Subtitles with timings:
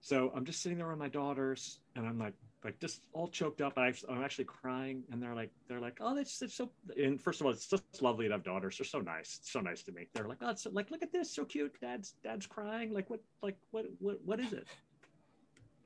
[0.00, 3.60] So I'm just sitting there with my daughters, and I'm like, like just all choked
[3.60, 3.78] up.
[3.78, 6.70] I, I'm actually crying, and they're like, they're like, oh, that's, that's so.
[6.96, 8.78] And first of all, it's just lovely to have daughters.
[8.78, 10.06] They're so nice, so nice to me.
[10.14, 11.74] They're like, oh, it's like, look at this, so cute.
[11.80, 12.92] Dad's, dad's crying.
[12.92, 14.66] Like, what, like, what, what, what is it?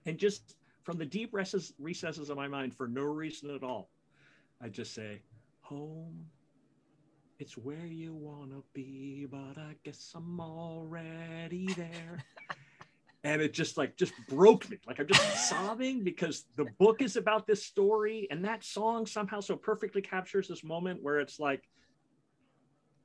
[0.05, 3.89] And just from the deep recesses, recesses of my mind, for no reason at all,
[4.61, 5.23] I just say,
[5.61, 6.27] home.
[7.39, 12.25] It's where you wanna be, but I guess I'm already there.
[13.25, 17.17] and it just like just broke me like i'm just sobbing because the book is
[17.17, 21.69] about this story and that song somehow so perfectly captures this moment where it's like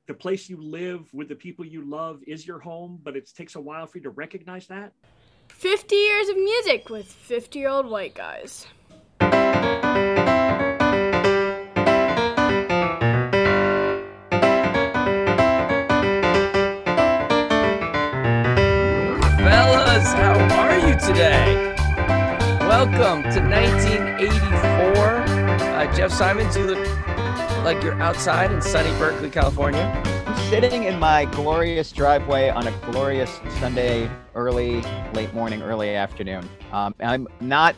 [0.06, 3.56] the place you live with the people you love is your home but it takes
[3.56, 4.92] a while for you to recognize that
[5.48, 8.66] 50 years of music with 50 year old white guys.
[21.14, 21.74] Today?
[22.60, 25.22] Welcome to 1984.
[25.22, 26.88] Uh, Jeff Simons, you look
[27.64, 29.80] like you're outside in sunny Berkeley, California.
[30.26, 34.80] I'm sitting in my glorious driveway on a glorious Sunday, early,
[35.12, 36.48] late morning, early afternoon.
[36.72, 37.76] Um, I'm not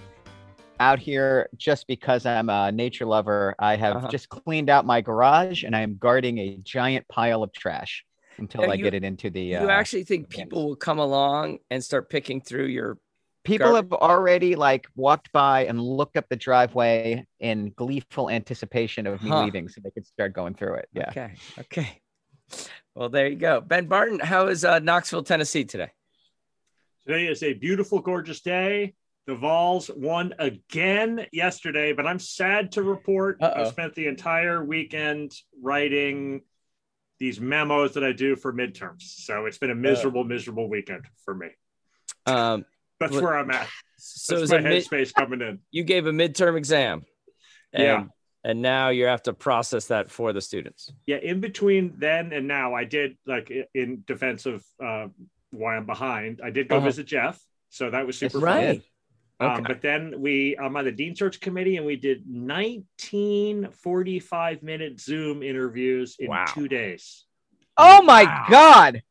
[0.81, 3.55] out here just because I'm a nature lover.
[3.59, 4.09] I have Uh-huh.
[4.09, 8.03] just cleaned out my garage and I am guarding a giant pile of trash
[8.39, 9.41] until Now, I you- get it into the.
[9.43, 12.97] you uh, actually think people will come along and start picking through your
[13.47, 19.07] people gar- have already like walked by and looked up the driveway in gleeful anticipation
[19.07, 19.45] of me Huh.
[19.45, 20.89] leaving so they could start going through it.
[20.93, 21.09] Yeah.
[21.11, 21.35] Okay.
[21.59, 22.01] Okay.
[22.95, 23.61] Well, there you go.
[23.61, 25.91] Ben Barton, how is uh, Knoxville, Tennessee today?
[27.07, 28.93] today is a beautiful gorgeous day
[29.29, 33.71] the vols won again yesterday but i'm sad to report i Uh-oh.
[33.71, 36.41] spent the entire weekend writing
[37.21, 41.33] these memos that i do for midterms so it's been a miserable miserable weekend for
[41.35, 41.49] me
[42.27, 42.65] Um,
[43.01, 45.85] that's What- where i'm at so that's is my a mid- headspace coming in you
[45.85, 47.05] gave a midterm exam.
[47.73, 48.05] And, Yeah.
[48.45, 50.93] And now you have to process that for the students.
[51.07, 55.09] yeah in between then and now i did like in defense of uh,
[55.51, 56.87] why i'm behind i did go Uh-huh.
[56.87, 57.41] visit jeff
[57.71, 58.83] so that was super right.
[59.39, 59.57] fun Right.
[59.59, 64.63] um, but then we i'm on the dean search committee and we did 19 45
[64.63, 66.45] minute zoom interviews in Wow.
[66.55, 67.25] two days
[67.79, 68.47] Oh my Wow.
[68.49, 69.03] God.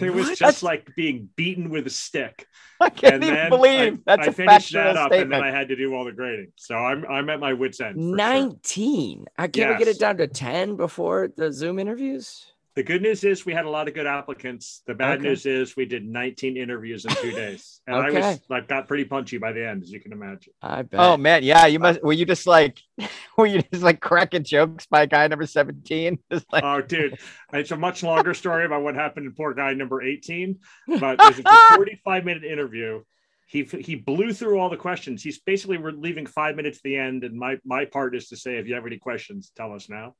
[0.00, 0.38] It was What?
[0.38, 2.46] just like being beaten with a stick
[2.80, 5.42] I can't and even then believe I, that's I a finished that up and then
[5.42, 8.00] i had to do all the grading so i'm i'm at my wits end for
[8.00, 8.16] sure.
[8.16, 9.24] 19.
[9.36, 12.46] I can't we get it down to 10 before the Zoom interviews?
[12.78, 14.82] The good news is we had a lot of good applicants.
[14.86, 15.30] The bad Okay.
[15.30, 19.04] news is we did 19 interviews in two days, and I was like got pretty
[19.04, 20.52] punchy by the end, as you can imagine.
[20.62, 21.00] I oh, bet.
[21.00, 21.98] Oh man, yeah, you must.
[21.98, 22.78] Uh, were you just like,
[23.36, 26.20] were you just like cracking jokes by guy number seventeen?
[26.52, 27.18] Like, Oh, dude,
[27.52, 30.60] it's a much longer story about what happened to poor guy number 18,
[31.00, 33.02] but it's a 45 minute interview.
[33.48, 35.20] He he blew through all the questions.
[35.20, 38.36] He's basically we're leaving five minutes at the end, and my my part is to
[38.36, 40.14] say if you have any questions, tell us now.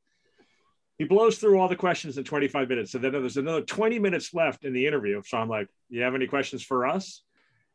[0.98, 4.34] He blows through all the questions in 25 minutes, and then there's another 20 minutes
[4.34, 5.22] left in the interview.
[5.25, 7.22] So I'm like, "You have any questions for us?"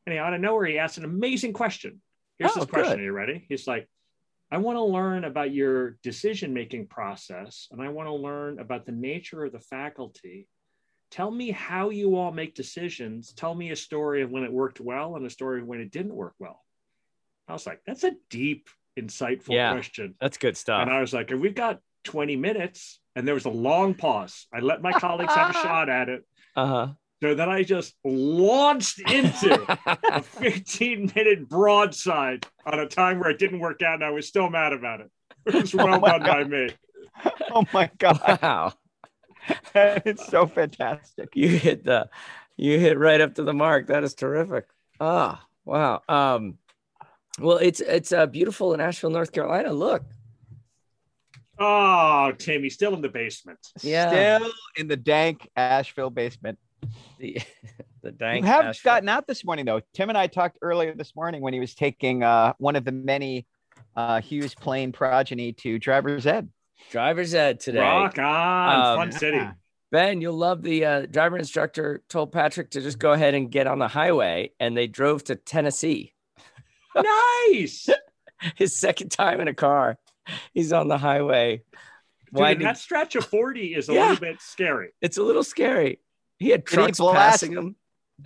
[0.05, 2.01] And he, out of nowhere, he asked an amazing question.
[2.37, 2.97] Here's Oh, this question.
[2.97, 2.99] good.
[2.99, 3.45] Are you ready?
[3.47, 3.87] He's like,
[4.51, 8.85] I want to learn about your decision making process and I want to learn about
[8.85, 10.47] the nature of the faculty.
[11.09, 13.33] Tell me how you all make decisions.
[13.33, 15.89] Tell me a story of when it worked well and a story of when it
[15.91, 16.59] didn't work well.
[17.47, 18.69] I was like, that's a deep,
[18.99, 19.71] insightful Yeah.
[19.71, 20.15] question.
[20.19, 20.81] That's good stuff.
[20.81, 22.99] And I was like, we've got 20 minutes.
[23.15, 24.47] And there was a long pause.
[24.53, 26.25] I let my colleagues have a shot at it.
[26.55, 26.87] Uh-huh.
[27.21, 29.77] So then I just launched into
[30.11, 34.27] a 15 minute broadside on a time where it didn't work out and I was
[34.27, 35.09] still mad about it.
[35.45, 36.69] It was Oh well my done by me.
[37.51, 38.73] oh my god, wow.
[39.75, 41.29] it's so fantastic.
[41.35, 42.09] You hit the
[42.57, 43.87] you hit right up to the mark.
[43.87, 44.65] That is terrific.
[44.99, 46.01] Ah, wow.
[46.09, 46.57] Um
[47.39, 49.71] well it's it's uh, beautiful in Asheville, North Carolina.
[49.73, 50.03] Look.
[51.59, 53.59] Oh, Timmy, still in the basement.
[53.81, 54.37] Yeah.
[54.39, 56.57] Still in the dank Asheville basement.
[57.19, 57.37] The
[58.01, 58.91] the dank you have Asheville.
[58.91, 59.81] gotten out this morning though.
[59.93, 62.91] Tim and I talked earlier this morning when he was taking uh, one of the
[62.91, 63.45] many
[63.95, 66.49] uh, Hughes plane progeny to driver's ed.
[66.91, 67.79] driver's ed today.
[67.79, 69.39] Rock on, Um, Fun City.
[69.91, 73.67] Ben, you'll love the uh, driver instructor told Patrick to just go ahead and get
[73.67, 76.13] on the highway, and they drove to Tennessee.
[76.95, 77.89] Nice.
[78.55, 79.97] His second time in a car,
[80.53, 81.63] he's on the highway.
[82.33, 84.01] Dude, that stretch of 40 is a Yeah.
[84.09, 84.89] little bit scary.
[85.01, 85.99] It's a little scary.
[86.39, 87.75] He had Did he trucks blast- passing him.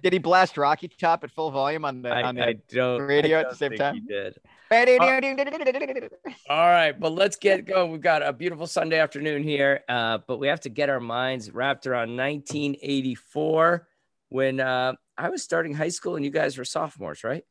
[0.03, 3.01] Did he blast Rocky Top at full volume on the I, on the I don't
[3.01, 3.95] radio I at the same time?
[3.95, 4.37] He did.
[4.69, 4.77] All
[6.49, 7.91] All right, but let's get going.
[7.91, 11.51] We've got a beautiful Sunday afternoon here, uh, but we have to get our minds
[11.51, 13.87] wrapped around 1984.
[14.29, 17.43] when uh, I was starting high school and you guys were sophomores, right?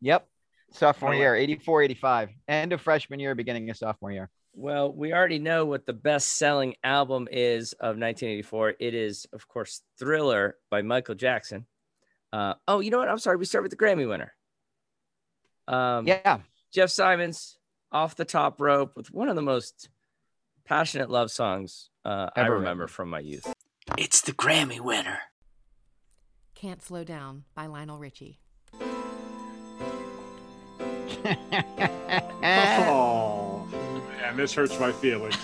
[0.00, 0.28] Yep.
[0.70, 2.28] Sophomore Oh, year, 84, 85.
[2.48, 4.30] End of freshman year, beginning of sophomore year.
[4.54, 8.74] Well, we already know what the best selling album is of 1984.
[8.80, 11.66] It is, of course, Thriller by Michael Jackson.
[12.32, 13.08] Uh, oh, you know what?
[13.08, 13.36] I'm sorry.
[13.36, 14.34] We start with the Grammy winner.
[15.66, 16.40] Um, Yeah.
[16.72, 17.56] Jeff Simons,
[17.92, 19.88] Off the Top Rope, with one of the most
[20.66, 22.94] passionate love songs uh, I remember written.
[22.94, 23.50] from my youth.
[23.96, 25.18] It's the Grammy winner.
[26.54, 28.40] Can't Slow Down by Lionel Richie.
[32.42, 33.66] Oh,
[34.20, 35.36] man, this hurts my feelings.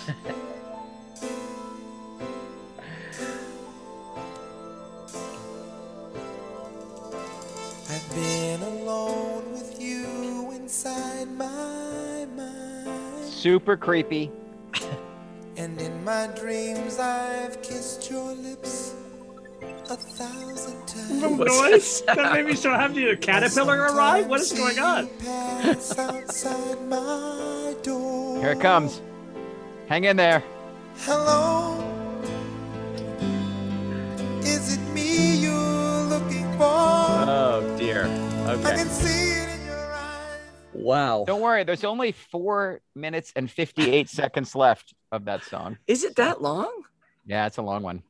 [7.89, 13.25] I've been alone with you inside my mind.
[13.25, 14.31] Super creepy.
[15.57, 18.93] And in my dreams, I've kissed your lips
[19.89, 21.21] a thousand times.
[21.21, 23.07] The What's noise that that made me so happy.
[23.07, 24.27] A caterpillar arrived.
[24.27, 25.07] What is going on?
[25.65, 28.39] Pass outside my door.
[28.39, 29.01] Here it comes.
[29.87, 30.43] Hang in there.
[30.97, 31.81] Hello.
[34.41, 36.63] Is it me you're looking for?
[36.63, 38.05] Oh, dear.
[38.05, 38.75] I Okay.
[38.75, 40.39] can see it in your eyes.
[40.73, 41.23] Wow.
[41.25, 41.63] Don't worry.
[41.63, 45.79] There's only four minutes and 58 seconds left of that song.
[45.87, 46.71] Is it that long?
[47.25, 48.03] Yeah, it's a long one.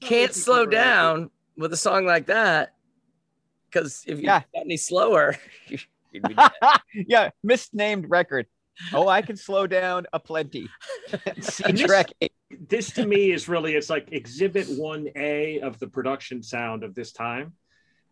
[0.00, 2.74] Can't slow down with a song like that.
[3.68, 4.42] Because if you Yeah.
[4.54, 5.36] got any slower,
[6.16, 6.36] you'd be
[7.08, 8.46] yeah, misnamed record.
[8.92, 10.68] Oh, I can slow down a plenty.
[11.40, 12.32] C this- track eight.
[12.68, 17.12] This to me is really it's like exhibit 1A of the production sound of this
[17.12, 17.54] time.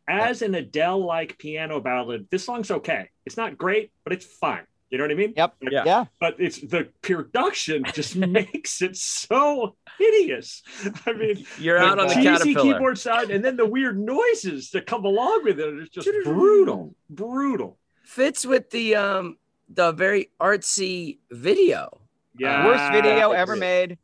[0.09, 3.09] As an Adele like piano ballad, this song's okay.
[3.25, 4.65] It's not great, but it's fine.
[4.91, 5.35] You know what I mean?
[5.37, 5.55] Yep.
[5.63, 5.83] Like, Yeah.
[5.87, 6.05] Yeah.
[6.21, 10.63] But it's the production just makes it so hideous.
[11.07, 12.25] I mean, You're out on the cheesy
[12.55, 12.73] caterpillar.
[12.75, 16.95] keyboard sound, and then the weird noises that come along with it are just brutal,
[17.09, 17.79] brutal.
[18.05, 22.01] Fits with the um the very artsy video.
[22.39, 23.99] Yeah, Worst video ever made.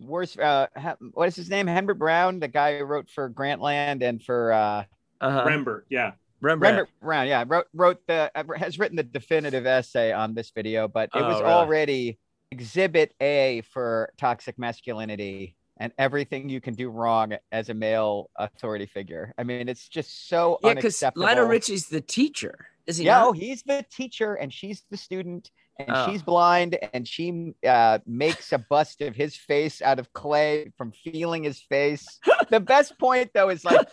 [0.00, 0.38] Worst.
[0.38, 1.66] Uh, ha- what is his name?
[1.66, 4.84] Henry Brown, the guy who wrote for Grantland and for uh,
[5.20, 5.44] Uh-huh.
[5.46, 6.12] Rembert, yeah.
[6.40, 6.76] Rembrandt.
[6.76, 7.26] Rembrandt Brown.
[7.26, 11.20] Yeah, wrote wrote the uh, has written the definitive essay on this video, but it
[11.20, 11.52] Oh, was really?
[11.52, 12.18] already
[12.50, 18.86] Exhibit A for toxic masculinity and everything you can do wrong as a male authority
[18.86, 19.34] figure.
[19.38, 21.02] I mean, it's just so Yeah, because.
[21.16, 23.36] Lionel Richie's the teacher, is he No, not?
[23.36, 26.06] he's the teacher and she's the student and Oh.
[26.10, 30.92] she's blind and she uh, makes a bust of his face out of clay from
[30.92, 32.20] feeling his face.
[32.50, 33.88] the best point though is like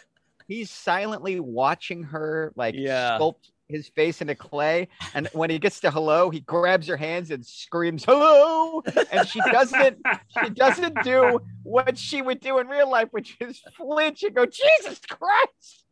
[0.49, 3.17] he's silently watching her like Yeah.
[3.17, 7.31] sculpt his face into clay and when he gets to hello he grabs her hands
[7.31, 8.81] and screams hello
[9.11, 9.97] and she doesn't
[10.41, 14.45] she doesn't do what she would do in real life which is flinch and go
[14.45, 15.83] jesus christ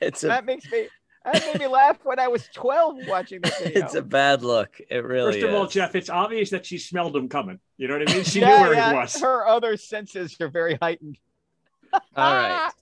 [0.00, 0.86] It's a that makes me
[1.24, 3.84] that made me laugh when I was 12 watching this video.
[3.84, 4.80] it's a bad look.
[4.90, 5.66] It really First of all.
[5.68, 7.60] Jeff, it's obvious that she smelled him coming.
[7.76, 8.24] You know what I mean?
[8.24, 9.20] She Yeah, knew where yeah, he was.
[9.20, 11.18] Her other senses are very heightened.
[11.92, 12.70] All right.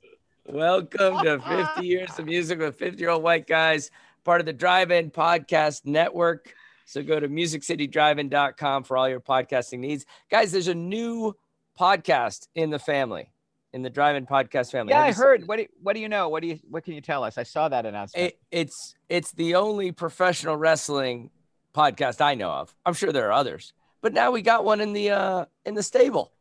[0.52, 3.92] Welcome to 50 Years of Music with 50 Year Old White Guys,
[4.24, 6.52] part of the Drive In Podcast Network.
[6.86, 10.06] So go to musiccitydrivein.com for all your podcasting needs.
[10.28, 11.34] Guys, there's a new
[11.78, 13.30] podcast in the family,
[13.72, 14.92] in the Drive In Podcast family.
[14.92, 15.46] Yeah, I heard.
[15.46, 16.28] What do, what do you know?
[16.28, 17.38] What do you what can you tell us?
[17.38, 18.32] I saw that announcement.
[18.32, 21.30] It, it's it's the only professional wrestling
[21.76, 22.74] podcast I know of.
[22.84, 25.82] I'm sure there are others, but now we got one in the uh in the
[25.84, 26.32] stable.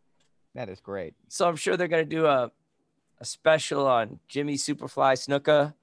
[0.55, 1.13] that is great.
[1.27, 2.51] So I'm sure they're gonna do a
[3.19, 5.73] a special on Jimmy Superfly Snuka.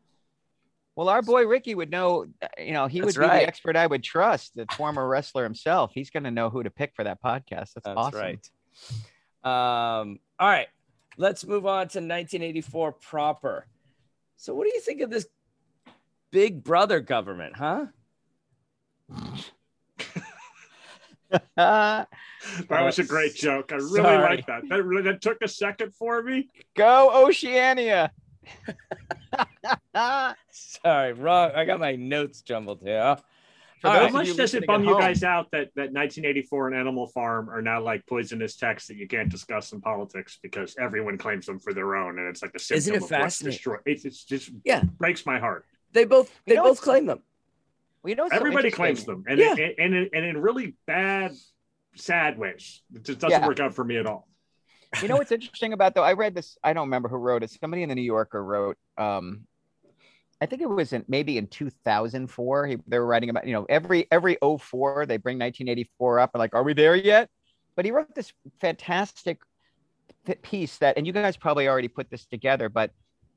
[0.94, 2.26] Well, our boy Ricky would know.
[2.58, 3.40] You know, he That's would be right.
[3.40, 4.56] the expert I would trust.
[4.56, 5.92] The former wrestler himself.
[5.94, 7.74] He's going to know who to pick for that podcast.
[7.74, 8.20] That's, That's awesome.
[8.20, 8.50] right.
[9.44, 10.68] Um, all right,
[11.16, 13.66] let's move on to 1984 proper.
[14.36, 15.26] So, what do you think of this
[16.30, 17.86] Big Brother government, huh?
[21.68, 22.08] That
[22.70, 23.72] was a great joke.
[23.72, 24.36] I really Sorry.
[24.36, 24.62] like that.
[24.68, 26.48] That really that took a second for me.
[26.74, 28.12] Go Oceania.
[30.52, 31.52] Sorry, wrong.
[31.54, 33.16] I got my notes jumbled here.
[33.82, 34.12] How right.
[34.12, 37.60] much does it bum you home- guys out that, that 1984 and Animal Farm are
[37.62, 41.74] now like poisonous texts that you can't discuss in politics because everyone claims them for
[41.74, 43.80] their own, and it's like a symptom Isn't it of what's destroyed.
[43.86, 44.82] It's, it's just Yeah.
[44.82, 45.66] breaks my heart.
[45.92, 47.20] They both they You know both claim them.
[48.06, 49.56] Well, you know, what's so Everybody claims them, and Yeah.
[49.56, 51.32] it, and and in really bad,
[51.96, 52.84] sad ways.
[52.94, 53.48] It just doesn't Yeah.
[53.48, 54.28] work out for me at all.
[55.02, 56.04] you know what's interesting about though?
[56.04, 56.56] I read this.
[56.62, 57.50] I don't remember who wrote it.
[57.50, 58.78] Somebody in the New Yorker wrote.
[58.96, 59.48] Um,
[60.40, 62.66] I think it was in maybe in 2004.
[62.68, 66.38] He, they were writing about you know every every 04 they bring 1984 up and
[66.38, 67.28] like, are we there yet?
[67.74, 69.40] But he wrote this fantastic
[70.42, 72.92] piece that, and you guys probably already put this together, but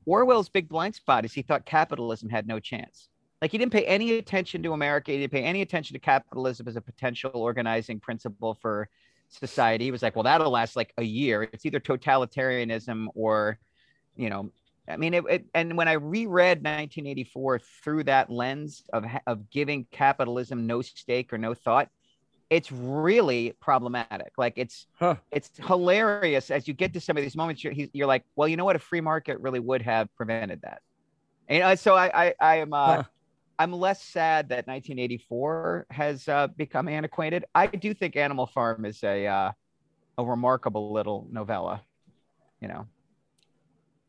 [0.06, 3.09] Orwell's big blind spot is he thought capitalism had no chance.
[3.42, 5.12] Like he didn't pay any attention to America.
[5.12, 8.88] He didn't pay any attention to capitalism as a potential organizing principle for
[9.28, 9.84] society.
[9.84, 11.42] He was like, well, that'll last like a year.
[11.42, 13.58] It's either totalitarianism or,
[14.16, 14.50] you know,
[14.88, 19.86] I mean, it, it, and when I reread 1984 through that lens of of giving
[19.92, 21.88] capitalism no stake or no thought,
[22.50, 24.32] it's really problematic.
[24.38, 25.16] Like it's Huh.
[25.30, 27.62] it's hilarious as you get to some of these moments.
[27.64, 28.76] You're, you're like, well, you know what?
[28.76, 30.80] A free market really would have prevented that.
[31.48, 33.04] And uh, so I I, I am uh, Huh.
[33.60, 37.44] I'm less sad that 1984 has uh, become antiquated.
[37.54, 39.52] I do think Animal Farm is a uh,
[40.16, 41.82] a remarkable little novella,
[42.62, 42.86] you know.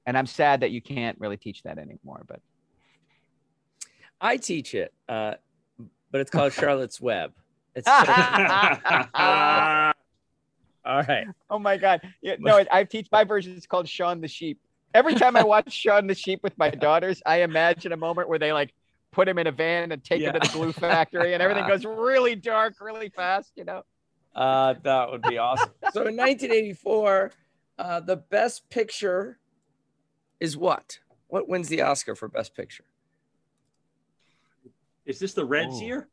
[0.06, 2.24] And I'm sad that you can't really teach that anymore.
[2.30, 2.40] But
[4.22, 5.34] I teach it, uh,
[6.12, 7.34] but it's called Charlotte's Web.
[7.76, 7.94] It's all
[10.86, 11.28] right.
[11.50, 13.58] oh my god, yeah, no, I, teach my version.
[13.58, 14.62] It's called Shaun the Sheep.
[14.94, 18.40] Every time I watch Shaun the Sheep with my daughters, I imagine a moment where
[18.40, 18.74] they like
[19.12, 21.86] put him in a van and take him to the glue factory, and everything goes
[21.86, 23.52] really dark, really fast.
[23.56, 23.84] You know.
[24.36, 25.70] Uh, that would be awesome.
[25.92, 27.32] so in 1984,
[27.78, 29.38] uh, the best picture
[30.40, 31.00] is what?
[31.28, 32.86] What wins the Oscar for best picture?
[35.06, 35.86] Is this the Reds Ooh.
[35.86, 36.08] year?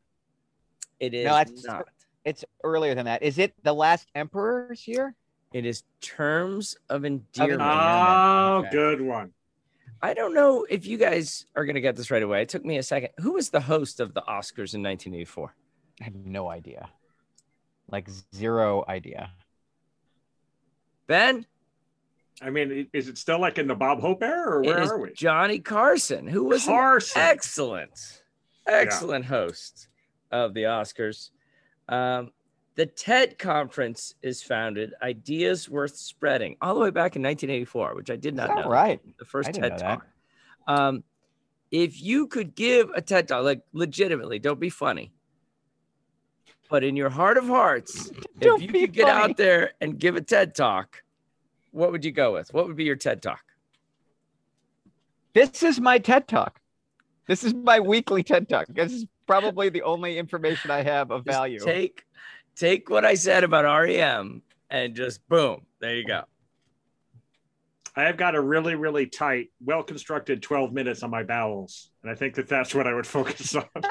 [0.99, 1.87] It is No, that's- not.
[2.25, 3.23] It's earlier than that.
[3.23, 5.14] Is it the last Emperor's year?
[5.52, 7.62] It is terms of endearment.
[7.62, 8.71] Oh, Okay.
[8.71, 9.33] good one.
[10.00, 12.43] I don't know if you guys are going to get this right away.
[12.43, 13.11] It took me a second.
[13.21, 15.55] Who was the host of the Oscars in 1984?
[16.00, 16.88] I have no idea.
[17.90, 19.33] Like zero idea.
[21.07, 21.47] Ben?
[22.40, 24.90] I mean, is it still like in the Bob Hope era, or where where is
[24.90, 25.12] are we?
[25.12, 27.21] Johnny Carson, who was an Carson.
[27.21, 28.23] excellent,
[28.67, 29.88] excellent host
[30.31, 31.31] of the Oscars.
[31.88, 32.31] Um,
[32.78, 38.08] the TED conference is founded Ideas Worth Spreading all the way back in 1984, which
[38.08, 38.68] I did not know.
[38.70, 39.00] right?
[39.18, 40.06] The first TED talk.
[40.68, 41.02] Um,
[41.73, 45.11] if you could give a TED talk, like legitimately, don't be funny,
[46.70, 49.32] but in your heart of hearts, if you could get funny.
[49.32, 51.02] out there and give a TED talk,
[51.73, 52.54] what would you go with?
[52.54, 53.42] What would be your TED talk?
[55.35, 56.61] This is my TED Talk.
[57.26, 58.66] This is my weekly TED Talk.
[58.68, 61.58] This is probably the only information I have of Just value.
[61.58, 62.04] Take
[62.59, 66.25] take what I said about REM and just boom, there you go.
[67.97, 71.91] I have got a really, really tight, well constructed 12 minutes on my bowels.
[72.03, 73.65] And I think that that's what I would focus on.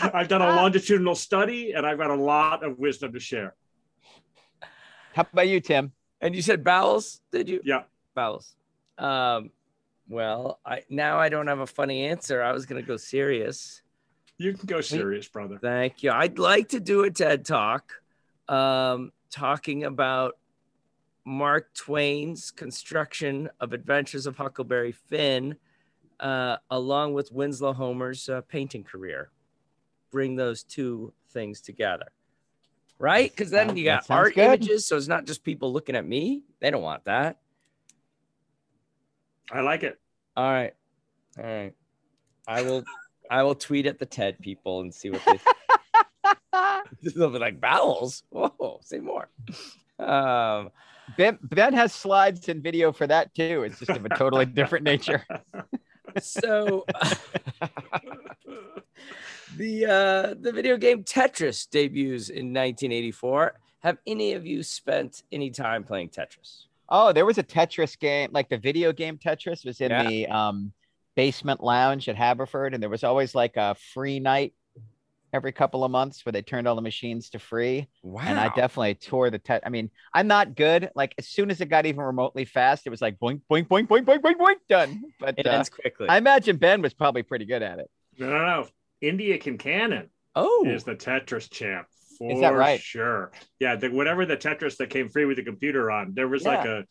[0.00, 3.54] I've done a longitudinal study and I've got a lot of wisdom to share.
[5.14, 5.92] How about you, Tim?
[6.20, 7.60] And you said bowels, did you?
[7.64, 7.82] Yeah.
[8.14, 8.54] Bowels.
[8.96, 9.50] Um,
[10.08, 12.42] well, I now I don't have a funny answer.
[12.42, 13.82] I was gonna go serious.
[14.38, 15.58] You can go serious, brother.
[15.60, 16.12] Thank you.
[16.12, 17.92] I'd like to do a TED talk
[18.48, 20.38] um, talking about
[21.24, 25.56] Mark Twain's construction of Adventures of Huckleberry Finn,
[26.20, 29.30] uh, along with Winslow Homer's uh, painting career.
[30.12, 32.06] Bring those two things together.
[33.00, 33.30] Right?
[33.30, 34.44] Because then you got art good.
[34.44, 34.86] images.
[34.86, 36.44] So it's not just people looking at me.
[36.60, 37.38] They don't want that.
[39.50, 39.98] I like it.
[40.36, 40.74] All right.
[41.38, 41.74] All right.
[42.46, 42.84] I will
[43.30, 45.38] I will tweet at the TED people and see what they
[47.14, 48.22] They'll be like bowels.
[48.30, 49.28] Whoa, say more.
[49.98, 50.70] Um,
[51.16, 53.62] Ben, ben has slides and video for that too.
[53.64, 55.24] It's just of a totally different nature.
[56.20, 56.84] so
[59.56, 63.54] the uh, the video game Tetris debuts in 1984.
[63.80, 66.64] Have any of you spent any time playing Tetris?
[66.88, 70.08] Oh, there was a Tetris game, like the video game Tetris was in Yeah.
[70.08, 70.72] the um,
[71.18, 74.54] basement lounge at Haverford, and there was always like a free night
[75.32, 77.88] every couple of months where they turned all the machines to free.
[78.04, 78.22] Wow.
[78.24, 79.64] And I definitely tore the tet.
[79.66, 80.90] I mean, I'm not good.
[80.94, 83.88] Like as soon as it got even remotely fast, it was like boink, boink, boink,
[83.88, 85.02] boink, boink, boink, boink, done.
[85.18, 86.08] But it uh, ends quickly.
[86.08, 87.90] I imagine Ben was probably pretty good at it.
[88.16, 88.68] No, no, no.
[89.02, 91.88] Indya Kincannon oh, is the Tetris champ.
[92.16, 92.80] For Is that right?
[92.80, 93.32] Sure.
[93.58, 93.74] Yeah.
[93.74, 96.84] The, whatever the Tetris that came free with the computer on, there was like a,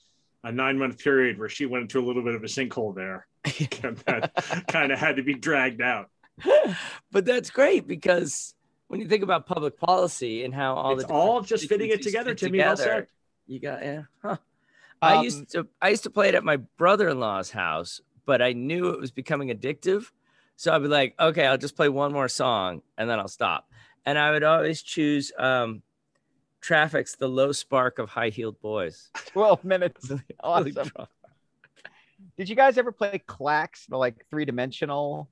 [0.44, 3.26] a nine month period where she went into a little bit of a sinkhole there.
[3.84, 6.10] and that kind of had to be dragged out.
[7.12, 8.54] but that's great because
[8.88, 12.02] when you think about public policy and how all it's the all just fitting it
[12.02, 12.60] together, fit Timmy.
[12.60, 13.10] Well together.
[13.48, 14.04] You got yeah.
[14.22, 14.38] Huh.
[15.02, 18.54] I Um, used to I used to play it at my brother-in-law's house, but I
[18.54, 20.12] knew it was becoming addictive.
[20.56, 23.70] So I'd be like, okay, I'll just play one more song and then I'll stop.
[24.06, 25.82] And I would always choose um
[26.62, 29.10] Traffic's The Low Spark of High Heeled Boys.
[29.28, 30.10] 12 minutes.
[30.44, 30.92] Really Awesome.
[32.36, 35.30] Did you guys ever play Klax, the like three dimensional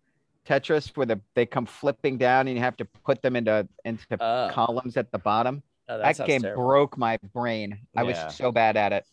[0.47, 4.05] Tetris where the, they come flipping down and you have to put them into into
[4.19, 4.49] Oh.
[4.53, 5.63] columns at the bottom?
[5.89, 6.65] Oh, that sounds game terrible.
[6.65, 7.79] broke my brain.
[7.95, 9.05] I was so bad at it.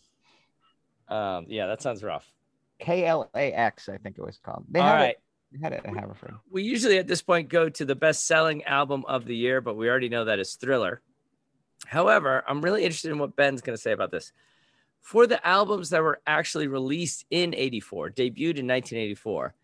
[1.08, 2.26] Um, yeah, that sounds rough.
[2.78, 4.64] K L A X, I think it was called.
[4.70, 5.10] They All had right.
[5.10, 5.20] it.
[5.52, 6.34] They had it at Haverford.
[6.50, 9.76] We usually at this point go to the best selling album of the year, but
[9.76, 11.02] we already know that is Thriller.
[11.86, 14.32] However, I'm really interested in what Ben's going to say about this.
[15.02, 19.54] For the albums that were actually released in 84, debuted in 1984,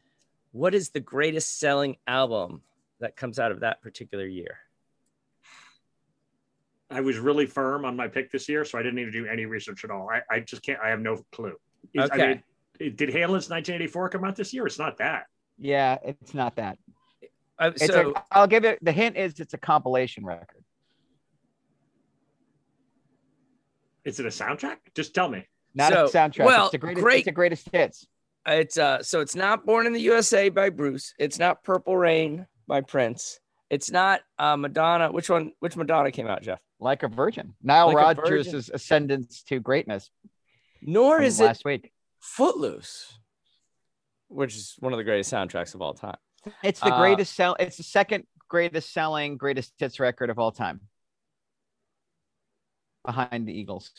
[0.50, 2.62] what is the greatest selling album
[3.00, 4.58] that comes out of that particular year?
[6.90, 9.26] I was really firm on my pick this year, so I didn't need to do
[9.26, 10.08] any research at all.
[10.10, 10.80] I, I just can't.
[10.82, 11.54] I have no clue.
[11.94, 12.42] Is- I Okay.
[12.80, 14.66] mean, did Halen's 1984 come out this year?
[14.66, 15.26] It's not that.
[15.58, 16.78] Yeah, it's not that.
[17.58, 20.64] Uh, It's so, a, I'll give it the hint is it's a compilation record.
[24.08, 24.76] Is it a soundtrack?
[24.94, 25.46] Just tell me.
[25.74, 26.44] Not So, a soundtrack.
[26.46, 28.06] well, it's the greatest great- it's the greatest hits.
[28.46, 31.12] It's uh so it's not Born in the USA by Bruce.
[31.18, 33.38] It's not Purple Rain by Prince.
[33.68, 35.12] It's not uh Madonna.
[35.12, 36.58] Which one which Madonna came out, Jeff?
[36.80, 37.54] Like a virgin.
[37.62, 40.10] Nile Like Rodgers' ascendance to greatness
[40.80, 41.92] Nor from is it last week.
[42.20, 43.18] Footloose,
[44.28, 46.16] which is one of the greatest soundtracks of all time.
[46.62, 50.52] It's the Uh, greatest sell it's the second greatest selling greatest hits record of all
[50.52, 50.80] time.
[53.04, 53.90] Behind the Eagles.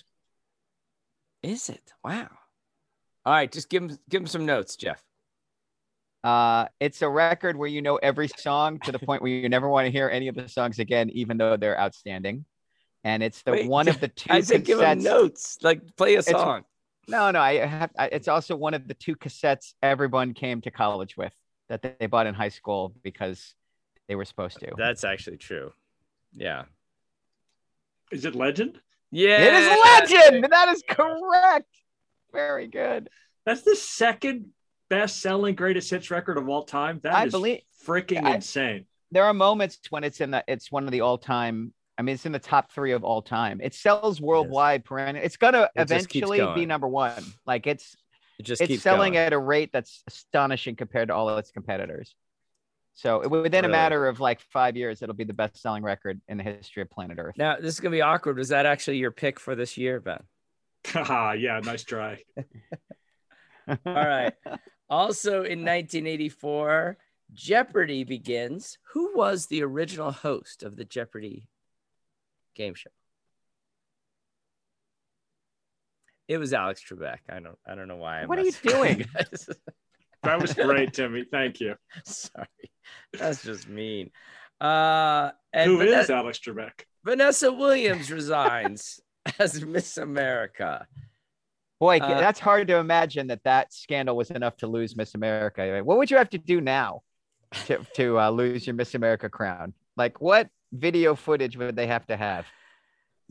[1.41, 1.93] Is it?
[2.03, 2.27] Wow.
[3.25, 5.03] All right, just give him give him some notes, Jeff.
[6.23, 9.69] Uh, it's a record where you know every song to the point where you never
[9.69, 12.45] want to hear any of the songs again, even though they're outstanding.
[13.03, 15.57] And it's the Wait, one of the two I said give him notes.
[15.61, 16.63] Like play a song.
[17.07, 17.91] No, no, I have.
[17.97, 21.33] I, it's also one of the two cassettes everyone came to college with
[21.69, 23.55] that they bought in high school because
[24.07, 24.71] they were supposed to.
[24.77, 25.71] That's actually true.
[26.35, 26.63] Yeah.
[28.11, 28.79] Is it Legend?
[29.11, 29.37] Yeah.
[29.41, 30.47] it is legend.
[30.51, 31.67] That is correct.
[32.31, 33.09] Very good.
[33.45, 34.49] That's the second
[34.89, 36.99] best-selling greatest hits record of all time.
[37.03, 38.85] That is I believe- freaking I- insane.
[39.11, 40.43] There are moments when it's in the.
[40.47, 41.73] It's one of the all-time.
[41.97, 43.59] I mean, it's in the top three of all time.
[43.61, 44.85] It sells worldwide.
[44.85, 45.25] Perennial.
[45.25, 47.23] It's gonna It just keeps eventually be number one.
[47.47, 47.95] Like it's
[48.37, 49.25] It just it's keeps selling going.
[49.25, 52.13] at a rate that's astonishing compared to all of its competitors.
[52.99, 56.43] So within a matter of like five years, it'll be the best-selling record in the
[56.43, 57.37] history of planet Earth.
[57.37, 58.37] Now this is gonna be awkward.
[58.37, 60.19] Was that actually your pick for this year, Ben?
[60.85, 62.21] Haha, yeah, nice try.
[63.69, 64.33] All right.
[64.89, 66.97] Also in 1984,
[67.31, 68.77] Jeopardy begins.
[68.91, 71.47] Who was the original host of the Jeopardy
[72.53, 72.89] game show?
[76.27, 77.19] It was Alex Trebek.
[77.29, 77.57] I don't.
[77.65, 78.23] I don't know why.
[78.23, 79.55] I'm What are you messing with doing?
[80.23, 80.31] guys.
[80.31, 81.25] That was great, Timmy.
[81.29, 81.75] Thank you.
[82.05, 82.47] Sorry,
[83.13, 84.11] that's just mean.
[84.59, 86.83] Uh, and Who Vane- is Alex Trebek?
[87.05, 88.99] Vanessa Williams resigns
[89.39, 90.85] as Miss America.
[91.79, 95.81] Boy, Uh, that's hard to imagine that that scandal was enough to lose Miss America.
[95.83, 97.03] What would you have to do now
[97.67, 99.73] to, to uh, lose your Miss America crown?
[99.95, 102.45] Like, what video footage would they have to have?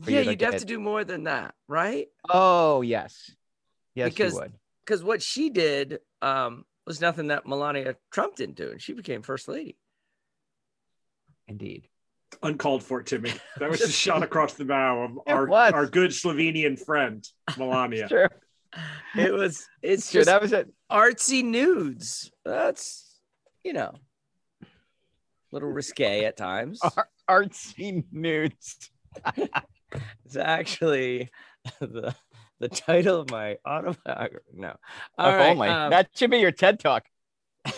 [0.07, 2.07] Yeah, you to you'd have get- to do more than that, right?
[2.27, 3.29] Oh, yes.
[3.93, 4.53] Yes, Because- you would.
[4.83, 9.21] Because what she did um, was nothing that Melania Trump didn't do, and she became
[9.21, 9.77] first lady.
[11.47, 11.87] Indeed.
[12.41, 13.31] Uncalled for, Timmy.
[13.59, 15.71] That was a shot across the bow of our, was.
[15.71, 17.23] our good Slovenian friend,
[17.57, 18.07] Melania.
[18.09, 18.29] Sure.
[19.15, 19.67] It was.
[19.81, 20.19] It's Sure.
[20.21, 20.67] just That was it.
[20.91, 22.31] artsy nudes.
[22.45, 23.19] That's
[23.63, 23.93] you know,
[24.63, 24.65] a
[25.51, 26.79] little risque at times.
[26.83, 28.89] Ar- artsy nudes.
[30.23, 31.31] It's actually
[31.79, 32.13] the
[32.59, 34.45] the title of my autobiography.
[34.53, 34.75] No,
[35.17, 35.49] all If right.
[35.51, 35.67] only.
[35.69, 37.05] um, that should be your TED talk.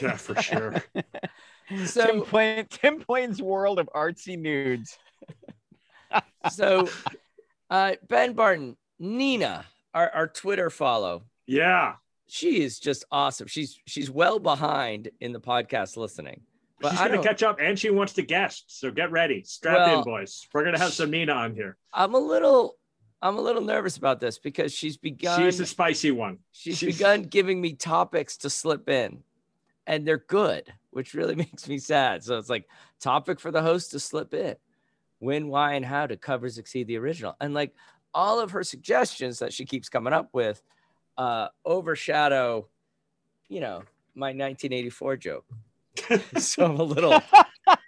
[0.01, 0.83] Yeah, for sure.
[1.69, 4.97] Tim, so Plain, Tim Plain's world of artsy nudes.
[6.51, 6.89] so,
[7.69, 11.23] uh, Ben Barton, Nina, our, our Twitter follow.
[11.47, 11.93] Yeah.
[12.27, 13.47] She is just awesome.
[13.47, 16.41] She's she's well behind in the podcast listening.
[16.79, 18.79] But She's I gonna catch up and she wants to guest.
[18.79, 19.43] So get ready.
[19.43, 20.47] Strap Well- in, boys.
[20.53, 21.77] We're going to have some Nina on here.
[21.93, 22.75] I'm a little
[23.21, 26.39] I'm a little nervous about this because she's begun She's the spicy one.
[26.51, 29.23] she's she's- begun giving me topics to slip in
[29.87, 32.23] and they're good, which really makes me sad.
[32.23, 32.67] So it's like
[32.99, 34.55] topic for the host to slip in.
[35.19, 37.35] When, why, and how to covers exceed the original?
[37.39, 37.75] And like
[38.13, 40.61] all of her suggestions that she keeps coming up with
[41.17, 42.67] uh overshadow,
[43.49, 43.83] you know,
[44.15, 45.45] my 1984 joke.
[46.37, 47.21] so I'm a little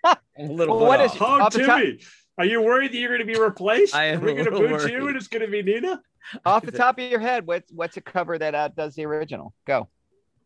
[0.05, 1.41] I'm a little Well, what put is- off.
[1.41, 1.99] Off the top- Timmy.
[2.37, 3.93] Are you worried that you're going to be replaced?
[3.95, 5.61] I am Are we a going to little boot you and it's going to be
[5.61, 6.01] Nina?
[6.45, 9.53] Off the top of your head, what's what's a cover that outdoes the original?
[9.65, 9.89] Go.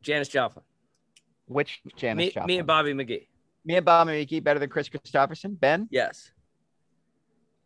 [0.02, 0.64] Janis Joplin.
[1.46, 2.48] Which Janis Me, Joplin?
[2.48, 3.28] me and Bobby McGee.
[3.64, 5.58] Me and Bobby McGee better than Kris Kristofferson.
[5.60, 5.88] Ben.
[5.92, 6.32] Yes.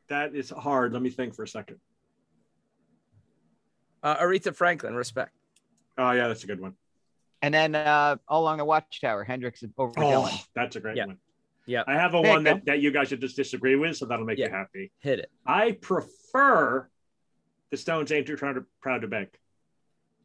[0.09, 0.93] That is hard.
[0.93, 1.77] Let me think for a second.
[4.03, 5.31] Uh, Aretha Franklin, respect.
[5.97, 6.73] Oh, yeah, that's a good one.
[7.41, 10.45] And then uh, all along the Watchtower, Hendrix over Oh, Dylan.
[10.55, 11.05] that's a great Yeah.
[11.07, 11.17] one.
[11.67, 11.85] Yep.
[11.87, 14.25] I have a There one that, that you guys should just disagree with, so that'll
[14.25, 14.91] make you happy.
[14.99, 15.31] Hit it.
[15.45, 16.89] I prefer
[17.69, 19.29] the Stones "Ain't Too Proud to, Proud to Beg."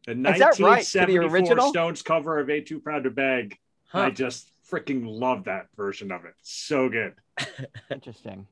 [0.06, 0.56] The Is that right?
[0.56, 1.68] The 1974 original?
[1.70, 3.58] Stones cover of "Ain't Too Proud to Beg."
[3.92, 6.34] I just freaking love that version of it.
[6.42, 7.14] So good.
[7.90, 8.46] Interesting.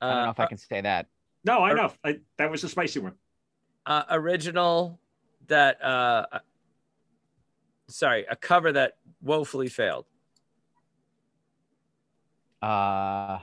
[0.00, 1.06] I don't know if I can say that.
[1.44, 1.92] No, I know.
[2.04, 3.12] I, that was a spicy one.
[3.86, 4.98] uh, original
[5.46, 6.38] that uh uh,
[7.88, 10.06] sorry a cover that woefully failed
[12.66, 13.38] Uh,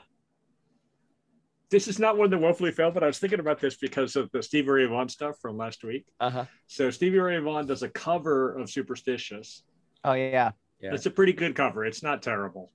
[1.70, 4.30] This is not one that woefully failed, but I was thinking about this because of
[4.32, 6.06] the Stevie Ray Vaughan stuff from last week.
[6.20, 9.64] uh-huh So Stevie Ray Vaughan does a cover of "Superstitious."
[10.04, 10.52] oh yeah.
[10.82, 10.94] Yeah.
[10.94, 11.86] It's a pretty good cover.
[11.86, 12.70] It's not terrible.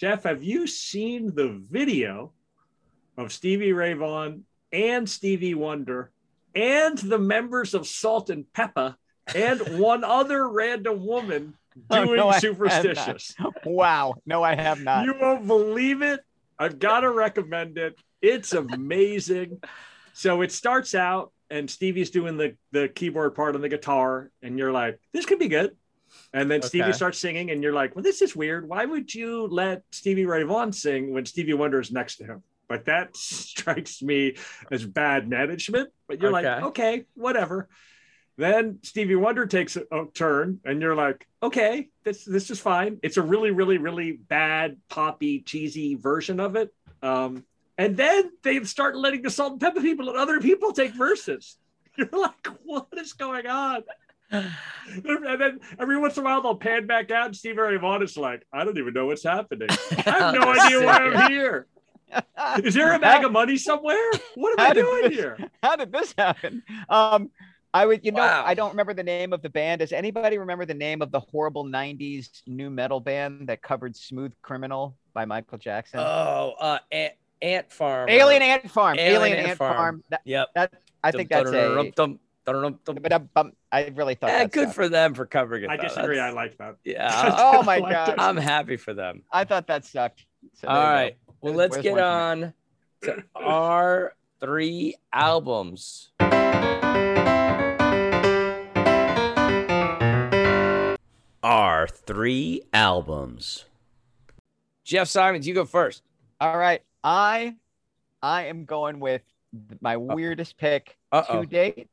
[0.00, 2.32] Jeff, have you seen the video
[3.18, 6.10] of Stevie Ray Vaughan and Stevie Wonder
[6.54, 8.96] and the members of Salt-N-Pepa
[9.34, 11.54] and one other random woman
[11.90, 13.34] Oh, doing no, Superstitious?
[13.64, 14.14] Wow.
[14.24, 15.04] No, I have not.
[15.04, 16.20] You won't believe it.
[16.58, 17.98] I've got to recommend it.
[18.22, 19.60] It's amazing.
[20.14, 24.58] so it starts out, and Stevie's doing the the keyboard part on the guitar, and
[24.58, 25.76] you're like, this could be good.
[26.32, 28.68] And then Stevie starts singing, and you're like, well, this is weird.
[28.68, 32.42] Why would you let Stevie Ray Vaughan sing when Stevie Wonder is next to him?
[32.68, 34.36] But that strikes me
[34.72, 35.90] as bad management.
[36.08, 36.66] But you're like, Okay.
[36.66, 37.68] okay, whatever.
[38.38, 42.98] Then Stevie Wonder takes a, a turn, and you're like, okay, this this is fine.
[43.02, 46.72] It's a really, really, really bad poppy, cheesy version of it.
[47.02, 47.44] Um,
[47.78, 51.56] and then they start letting the Salt-N-Pepa people and other people take verses.
[51.96, 53.82] You're like, what is going on?
[54.88, 58.02] And then every once in a while they'll pan back out, and Stevie Ray Vaughan
[58.02, 59.68] is like, I don't even know what's happening.
[59.70, 61.66] I have no idea why I'm here.
[62.64, 64.10] Is there a bag of money somewhere?
[64.36, 65.38] What am I doing this- here?
[65.62, 66.62] How did this happen?
[66.88, 67.30] Um,
[67.74, 68.44] I would, you know, Wow.
[68.46, 69.80] I don't remember the name of the band.
[69.80, 74.32] Does anybody remember the name of the horrible '90s nu metal band that covered "Smooth
[74.42, 76.00] Criminal" by Michael Jackson?
[76.00, 78.98] oh uh ant, ant farm Alien Ant Farm.
[78.98, 79.76] Alien Alien, Ant Ant, Farm.
[79.76, 80.04] Farm.
[80.10, 80.72] That, yep that
[81.04, 81.50] I think that's.
[81.94, 82.18] Dum.
[82.44, 84.30] But um, um, I really thought.
[84.30, 85.82] Yeah, that good for them for covering it I though.
[85.82, 86.20] disagree.
[86.20, 86.76] I That's- like that.
[86.84, 88.14] yeah Oh my I God.
[88.18, 90.24] i'm happy for them I thought that sucked.
[90.54, 91.10] So all go.
[91.42, 92.00] well There's- let's get one
[93.02, 93.12] for me.
[93.12, 96.12] on to our three albums
[101.46, 103.66] our three albums
[104.84, 106.02] jeff simons you go first
[106.40, 107.54] All right, I,
[108.22, 109.22] I am going with
[109.80, 111.40] my weirdest pick Uh-oh.
[111.42, 111.88] to date.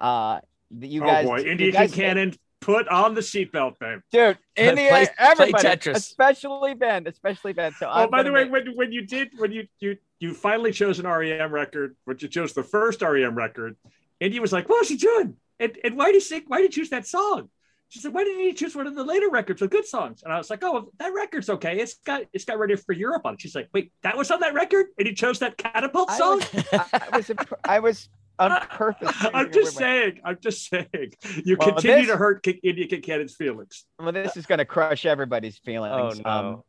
[0.00, 4.00] Uh, that you oh guys, boy, you Indya guys- Cannon, put on the seatbelt, babe.
[4.10, 4.38] dude.
[4.56, 5.96] Indya, Play- play everybody, Tetris.
[5.96, 7.72] especially Ben, especially Ben.
[7.78, 10.32] So, Oh, I'm by the way, make- when, when you did when you you you
[10.32, 13.76] finally chose an REM record, when you chose the first REM record,
[14.20, 15.36] Indya was like, "What was he doing?
[15.60, 16.44] And and why did he sing?
[16.46, 17.50] Why did he choose that song?"
[17.94, 20.32] She said, "Why didn't he choose one of the later records with good songs?" And
[20.32, 21.78] I was like, "Oh, that record's okay.
[21.78, 24.40] It's got it's got Radio Free Europe on it." She's like, "Wait, that was on
[24.40, 27.78] that record, and he chose that Catapult I song." was, I, I was, imp- I
[27.78, 28.08] was
[28.40, 29.14] on purpose.
[29.32, 30.18] I'm just saying.
[30.24, 31.12] I'm just saying.
[31.44, 33.84] You Well, continue this- to hurt Ki- Indya Cannon's feelings.
[34.00, 35.92] Well, this is going to crush everybody's feelings.
[35.94, 36.24] oh feelings.
[36.24, 36.62] no Um,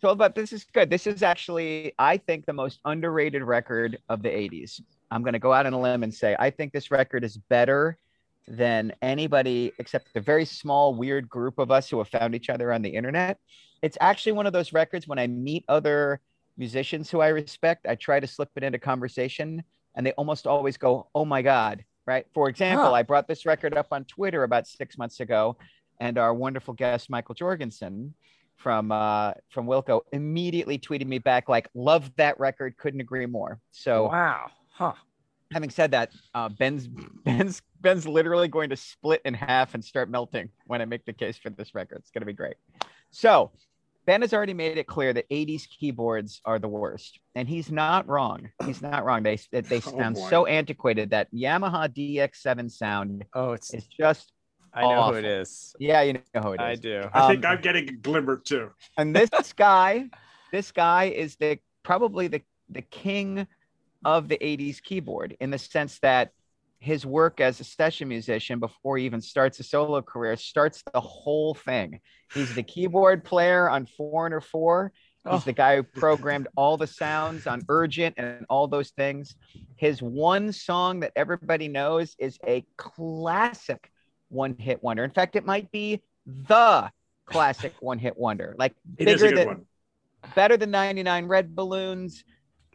[0.00, 0.90] So, but this is good.
[0.90, 4.80] This is actually, I think, the most underrated record of the 80s.
[5.12, 7.36] I'm going to go out on a limb and say, I think this record is
[7.36, 7.96] better
[8.48, 12.72] than anybody except a very small, weird group of us who have found each other
[12.72, 13.38] on the internet.
[13.82, 16.20] It's actually one of those records when I meet other
[16.56, 19.62] musicians who I respect, I try to slip it into conversation
[19.94, 21.84] and they almost always go, Oh my God.
[22.06, 22.26] Right.
[22.32, 22.92] For example, Huh.
[22.92, 25.58] I brought this record up on Twitter about six months ago,
[26.00, 28.14] and our wonderful guest, Mikael Jorgensen,
[28.56, 33.60] from uh from Wilco immediately tweeted me back like love that record couldn't agree more
[33.70, 34.92] so wow huh
[35.52, 36.88] having said that uh ben's
[37.24, 41.12] ben's ben's literally going to split in half and start melting when i make the
[41.12, 41.98] case for this record.
[41.98, 42.56] It's going to be great.
[43.10, 43.50] So
[44.06, 48.06] ben has already made it clear that 80s keyboards are the worst and he's not
[48.08, 48.48] wrong.
[48.64, 49.22] He's not wrong.
[49.22, 50.28] They they, they Oh, sound boy.
[50.28, 54.32] so antiquated that yamaha dx7 sound oh it's is just
[54.74, 55.74] i know who it is.
[55.78, 56.60] Yeah you know who it is.
[56.60, 57.08] i do.
[57.14, 58.70] I think Um, I'm getting a glimmer too.
[58.98, 60.08] and this guy
[60.52, 63.46] this guy is the probably the the king
[64.16, 66.30] of the 80s keyboard in the sense that
[66.80, 71.00] his work as a session musician before he even starts a solo career starts the
[71.00, 72.00] whole thing
[72.32, 74.92] he's the keyboard player on foreigner 4
[75.30, 75.42] he's Oh.
[75.44, 79.34] the guy who programmed all the sounds on urgent and all those things
[79.76, 83.90] his one song that everybody knows is a classic
[84.30, 86.90] one hit wonder in fact it might be the
[87.26, 89.66] classic one hit wonder like It is a bigger than one.
[90.34, 92.24] better than 99 red balloons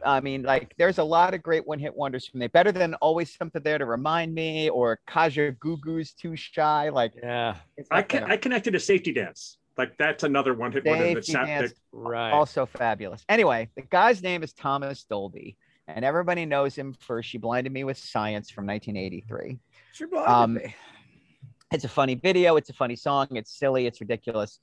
[0.04, 2.94] i mean like there's a lot of great one hit wonders from there better than
[2.94, 7.56] always something there to remind me or Kajagoogoo's too shy like yeah
[7.90, 9.58] I, up con- I connected to Safety Dance.
[9.76, 12.30] like that's another one hit wonder that Safety sat that- Right.
[12.32, 13.24] also fabulous.
[13.28, 17.84] Anyway, the guy's name is Thomas Dolby, and everybody knows him for "She Blinded Me
[17.84, 19.58] with Science" from 1983.
[19.92, 20.74] Sure blinded Um, me.
[21.72, 22.56] It's a funny video.
[22.56, 23.28] It's a funny song.
[23.32, 23.86] It's silly.
[23.86, 24.58] It's ridiculous.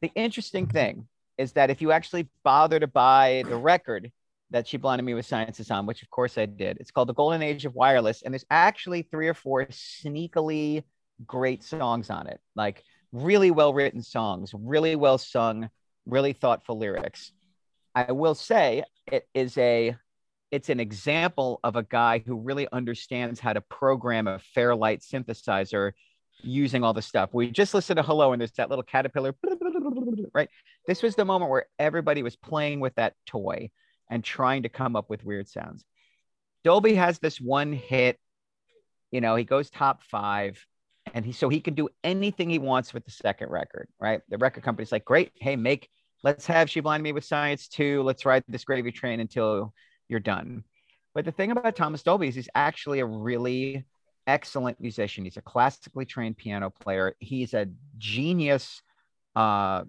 [0.00, 1.06] The interesting thing
[1.38, 4.10] is that if you actually bother to buy the record
[4.50, 7.08] that She Blinded Me with Science is on, which of course I did, it's called
[7.08, 10.82] The Golden Age of Wireless, and there's actually three or four sneakily
[11.26, 12.82] great songs on it, like
[13.12, 15.70] really well written songs, really well sung,
[16.06, 17.32] really thoughtful lyrics.
[17.94, 19.96] I will say it is a
[20.50, 25.92] it's an example of a guy who really understands how to program a Fairlight synthesizer
[26.42, 27.30] using all the stuff.
[27.32, 29.34] We just listened to Hello and there's that little caterpillar,
[30.34, 30.48] right?
[30.88, 33.70] This was the moment where everybody was playing with that toy
[34.10, 35.84] and trying to come up with weird sounds.
[36.64, 38.18] Dolby has this one hit,
[39.10, 40.62] you know, he goes top five
[41.14, 44.20] and he so he can do anything he wants with the second record, right?
[44.28, 45.88] The record company's like, great, hey, make
[46.22, 48.02] let's have She Blinded Me with Science too.
[48.02, 49.72] Let's ride this gravy train until
[50.08, 50.64] you're done.
[51.14, 53.84] But the thing about Thomas Dolby is he's actually a really
[54.26, 55.24] excellent musician.
[55.24, 57.16] He's a classically trained piano player.
[57.18, 57.68] He's a
[57.98, 58.82] genius
[59.34, 59.84] uh,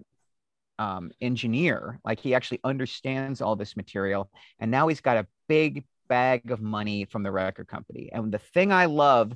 [0.82, 2.00] um, engineer.
[2.04, 4.30] Like he actually understands all this material.
[4.58, 8.10] And now he's got a big bag of money from the record company.
[8.12, 9.32] And the thing I love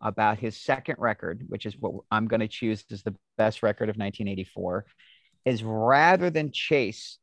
[0.00, 3.88] about his second record, which is what I'm going to choose as the best record
[3.88, 4.86] of 1984,
[5.44, 7.18] is rather than chase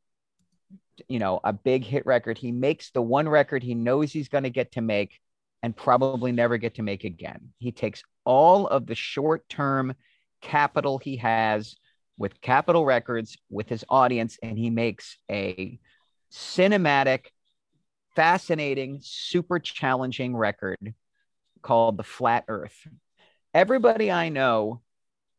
[1.09, 4.45] you know a big hit record he makes the one record he knows he's going
[4.45, 5.19] to get to make
[5.61, 9.93] and probably never get to make again he takes all of the short term
[10.41, 11.75] capital he has
[12.17, 15.79] with Capitol records with his audience and he makes a
[16.31, 17.27] cinematic
[18.15, 20.93] fascinating super challenging record
[21.61, 22.87] called the flat earth.
[23.53, 24.81] Everybody i know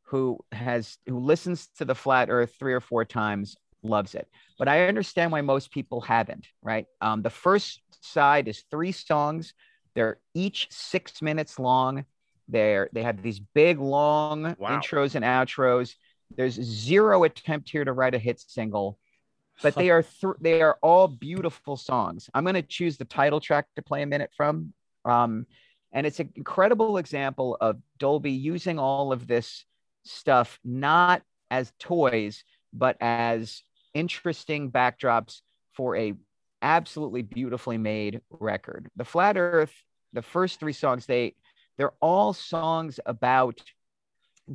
[0.04, 4.68] who has who listens to the flat earth three or four times loves it but
[4.68, 6.86] i understand why most people haven't right?
[7.00, 9.54] Um, the first side is three songs.
[9.94, 12.04] They're each six minutes long.
[12.48, 14.80] They're they have these big long Wow.
[14.80, 15.94] intros and outros
[16.34, 18.98] there's zero attempt here to write a hit single
[19.62, 22.28] but they are th- they are all beautiful songs.
[22.34, 24.72] I'm going to choose the title track to play a minute from
[25.04, 25.46] um,
[25.92, 29.64] and it's an incredible example of dolby using all of this
[30.04, 33.62] stuff not as toys but as
[33.94, 35.40] interesting backdrops
[35.72, 36.14] for a
[36.60, 38.90] absolutely beautifully made record.
[38.96, 39.72] The flat earth
[40.12, 41.34] the first three songs they
[41.78, 43.60] they're all songs about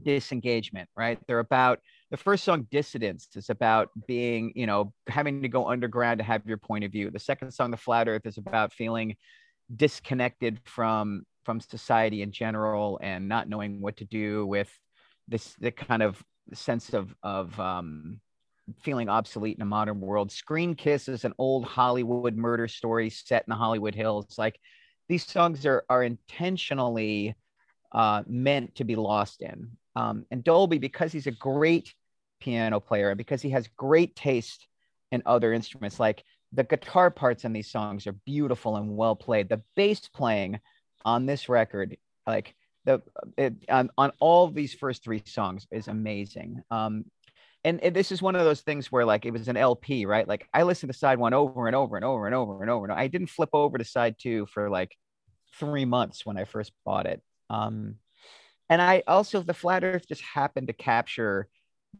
[0.04, 1.80] disengagement right they're about
[2.12, 6.45] the first song Dissidents is about being you know having to go underground to have
[6.45, 9.15] your point of view the second song the flat earth is about feeling
[9.75, 14.71] disconnected from from society in general and not knowing what to do with
[15.27, 16.23] this the kind of
[16.54, 18.19] sense of of um,
[18.80, 20.32] feeling obsolete in a modern world.
[20.32, 24.38] Screen Kiss is an old Hollywood murder story set in the Hollywood Hills.
[24.38, 24.60] Like
[25.10, 27.36] these songs are are intentionally
[27.91, 29.71] uh, meant to be lost in.
[29.95, 31.93] Um, and Dolby, because he's a great
[32.39, 34.67] piano player and because he has great taste
[35.12, 36.23] in other instruments, like
[36.54, 39.49] the guitar parts in these songs are beautiful and well played.
[39.49, 40.60] The bass playing
[41.06, 43.01] on this record, like the
[43.38, 46.62] it, on, on all these first three songs, is amazing.
[46.71, 47.06] Um,
[47.63, 50.27] and, and this is one of those things where like it was an LP, right?
[50.27, 52.86] Like I listened to side one over and over and over and over and over.
[52.86, 54.95] And I didn't flip over to side two for like
[55.60, 57.21] three months when I first bought it.
[57.49, 57.95] Um,
[58.71, 61.49] and I also the flat Earth just happened to capture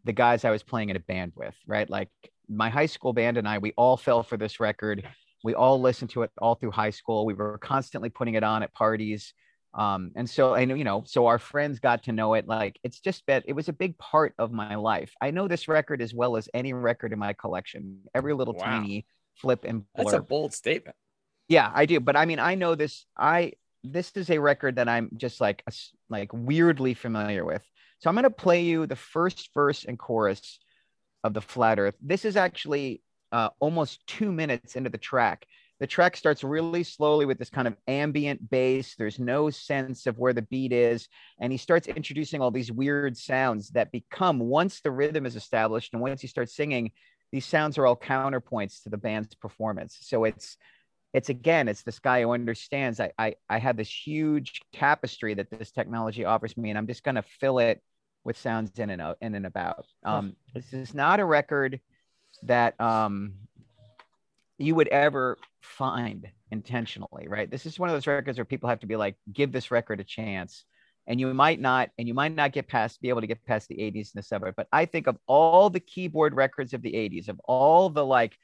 [0.04, 1.88] the guys I was playing in a band with, right?
[1.88, 2.08] Like
[2.48, 5.06] my high school band and I, we all fell for this record.
[5.44, 7.26] We all listened to it all through high school.
[7.26, 9.34] We were constantly putting it on at parties.
[9.74, 12.48] Um, and so I know, you know, so our friends got to know it.
[12.48, 15.12] Like it's just been, it was a big part of my life.
[15.20, 18.64] I know this record as well as any record in my collection, every little Wow.
[18.64, 19.06] tiny
[19.36, 19.84] flip and blurb.
[19.96, 20.96] That's a bold statement.
[21.48, 22.00] Yeah, I do.
[22.00, 23.04] But I mean, I know this.
[23.18, 23.52] I
[23.84, 25.64] this is a record that I'm just like
[26.08, 27.62] like weirdly familiar with.
[27.98, 30.58] So I'm gonna play you the first verse and chorus
[31.24, 31.94] of the Flat Earth.
[32.00, 35.46] This is actually uh, almost two minutes into the track.
[35.80, 38.94] The track starts really slowly with this kind of ambient bass.
[38.96, 41.08] There's no sense of where the beat is,
[41.40, 45.92] and he starts introducing all these weird sounds that become once the rhythm is established
[45.92, 46.92] and once he starts singing,
[47.32, 49.96] these sounds are all counterpoints to the band's performance.
[50.02, 50.56] So it's
[51.12, 55.50] it's again it's this guy who understands I, I i have this huge tapestry that
[55.50, 57.82] this technology offers me and i'm just going to fill it
[58.24, 59.86] with sounds in and out in and about.
[60.04, 61.80] Um this is not a record
[62.44, 63.34] that um
[64.58, 67.50] you would ever find intentionally right?
[67.50, 70.00] This is one of those records where people have to be like give this record
[70.00, 70.64] a chance.
[71.08, 73.66] And you might not, and you might not get past, be able to get past
[73.66, 74.54] the 80s and the 70s.
[74.56, 78.38] But I think of all the keyboard records of the 80s, of all the like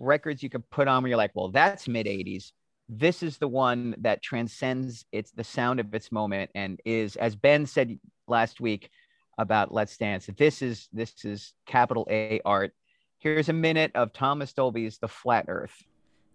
[0.00, 2.52] records you could put on where you're like, well, that's mid 80s.
[2.88, 7.36] This is the one that transcends its the sound of its moment and is, as
[7.36, 8.90] Ben said last week
[9.38, 12.72] about Let's Dance, this is this is capital A art.
[13.18, 15.84] Here's a minute of Thomas Dolby's The Flat Earth.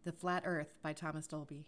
[0.06, 1.66] The Flat Earth by Thomas Dolby.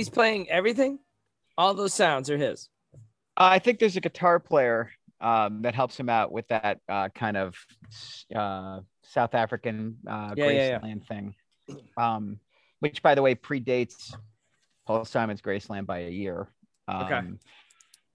[0.00, 0.98] He's playing everything.
[1.58, 2.68] All those sounds are his.
[3.36, 7.36] I think there's a guitar player um, that helps him out with that uh, kind
[7.36, 7.54] of
[8.34, 10.78] uh, South African uh, Yeah, yeah, yeah.
[10.78, 11.34] Graceland thing,
[11.96, 12.38] um,
[12.80, 14.14] which, by the way, predates
[14.86, 16.48] Paul Simon's Graceland by a year.
[16.88, 17.20] Um, Okay.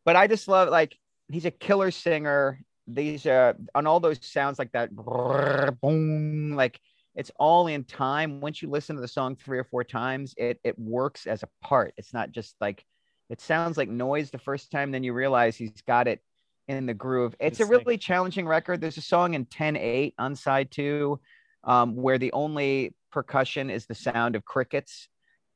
[0.05, 0.95] But I just love like
[1.31, 2.59] he's a killer singer.
[2.87, 6.79] These uh, on all those sounds like that, boom, like
[7.15, 8.41] it's all in time.
[8.41, 11.49] Once you listen to the song three or four times, it it works as a
[11.61, 11.93] part.
[11.97, 12.83] It's not just like
[13.29, 16.19] it sounds like noise the first time, then you realize he's got it
[16.67, 17.35] in the groove.
[17.39, 18.81] It's a really challenging record.
[18.81, 21.19] There's a song in 10-8 on side two,
[21.63, 25.07] um, where the only percussion is the sound of crickets.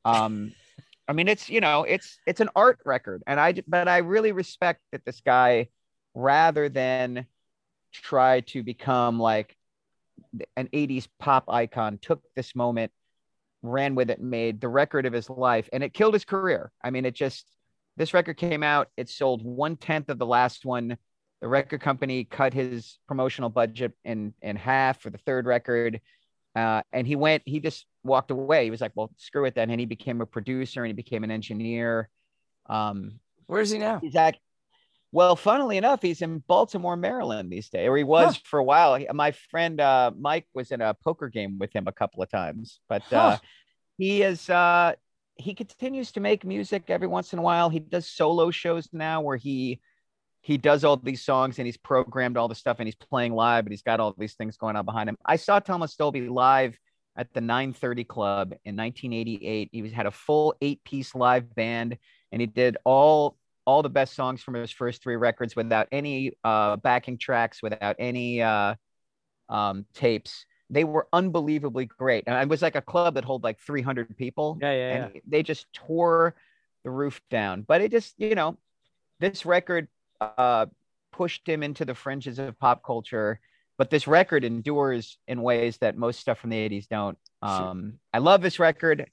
[0.04, 0.52] Um,
[1.06, 4.32] I mean, it's you know, it's it's an art record, and I but I really
[4.32, 5.68] respect that this guy,
[6.14, 7.26] rather than
[7.92, 9.56] try to become like
[10.56, 12.92] an 80s pop icon, took this moment,
[13.62, 16.72] ran with it, made the record of his life, and it killed his career.
[16.82, 17.46] I mean, it just
[17.96, 20.96] this record came out, it sold one tenth of the last one.
[21.40, 26.00] The record company cut his promotional budget in in half for the third record.
[26.54, 28.64] Uh, and he went, he just walked away.
[28.64, 29.70] He was like, well, screw it then.
[29.70, 32.08] And he became a producer and he became an engineer.
[32.66, 34.00] Um, Where is he now?
[34.00, 34.36] He's at,
[35.12, 38.94] well, funnily enough, he's in Baltimore, Maryland these days, or he was for a while.
[38.94, 42.30] He- My friend uh, Mike was in a poker game with him a couple of
[42.30, 43.38] times, but uh,
[43.98, 44.94] he is uh,
[45.34, 47.70] he continues to make music every once in a while.
[47.70, 49.80] He does solo shows now where he
[50.42, 53.64] he does all these songs and he's programmed all the stuff and he's playing live,
[53.64, 55.18] but he's got all these things going on behind him.
[55.26, 56.78] I saw Thomas Dolby live
[57.14, 59.68] at the 930 Club in 1988.
[59.72, 61.98] He was had a full eight piece live band
[62.32, 66.32] and he did all all the best songs from his first three records without any
[66.44, 68.74] uh, backing tracks, without any uh,
[69.48, 70.46] um, tapes.
[70.70, 74.58] They were unbelievably great, and it was like a club that hold like 300 people.
[74.60, 75.04] Yeah, yeah, yeah.
[75.04, 76.36] and they just tore
[76.84, 77.62] the roof down.
[77.62, 78.56] But it just, you know,
[79.18, 79.88] this record
[80.20, 80.66] uh,
[81.12, 83.40] pushed him into the fringes of pop culture.
[83.78, 87.18] But this record endures in ways that most stuff from the 80s don't.
[87.42, 89.10] Um, I love this record.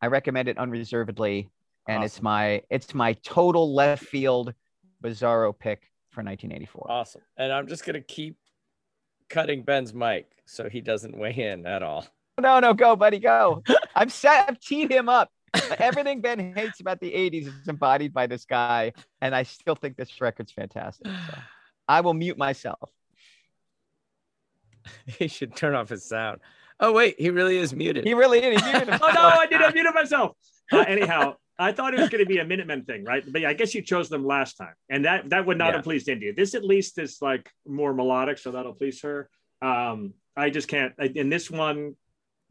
[0.00, 1.50] I recommend it unreservedly,
[1.86, 4.54] and it's my it's my total left field
[5.02, 6.86] bizarro pick for 1984.
[6.90, 7.22] Awesome.
[7.36, 8.36] And I'm just gonna keep
[9.28, 12.06] cutting Ben's mic so he doesn't weigh in at all.
[12.40, 13.62] No, no, go, buddy, go.
[13.94, 14.48] I'm set.
[14.48, 15.30] I've teed him up.
[15.78, 19.96] Everything Ben hates about the 80s is embodied by this guy, and I still think
[19.96, 21.06] this record's fantastic.
[21.06, 21.38] So
[21.86, 22.90] I will mute myself.
[25.06, 26.40] he should turn off his sound.
[26.80, 28.04] Oh wait, he really is muted.
[28.04, 28.60] He really is.
[28.62, 30.36] He muted Oh no, I did unmute myself.
[30.72, 33.22] Uh, anyhow, I thought it was going to be a Minutemen thing, right?
[33.30, 35.76] But I guess you chose them last time, and that that would not Yeah.
[35.76, 36.34] have pleased Indya.
[36.36, 39.28] This at least is like more melodic, so that'll please her.
[39.62, 40.92] Um, I just can't.
[40.98, 41.94] I, in this one,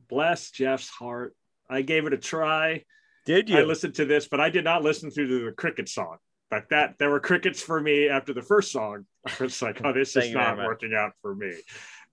[0.09, 1.35] bless Jeff's heart.
[1.69, 2.83] I gave it a try.
[3.25, 3.57] Did you?
[3.57, 6.17] I listened to this, but I did not listen through the cricket song.
[6.51, 9.05] Like that, there were crickets for me after the first song.
[9.27, 11.51] I was like, oh, this is not working out for me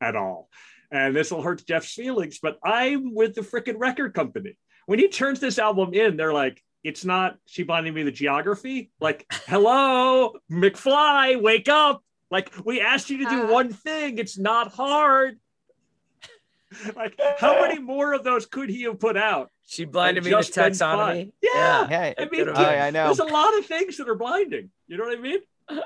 [0.00, 0.48] at all.
[0.90, 4.56] And this will hurt Jeff's feelings, but I'm with the freaking record company.
[4.86, 8.90] When he turns this album in, they're like, it's not she blinding me the geography.
[9.00, 12.02] Like, hello, McFly, wake up.
[12.30, 14.18] Like, we asked you to do one thing.
[14.18, 15.38] It's not hard.
[16.94, 19.50] like, how many more of those could he have put out?
[19.66, 20.98] She blinded me to just been fun.
[21.16, 21.32] taxonomy.
[21.42, 21.88] Yeah.
[21.88, 23.06] Hey, I mean, could've yeah, I know.
[23.06, 24.70] there's a lot of things that are blinding.
[24.86, 25.38] You know what I mean?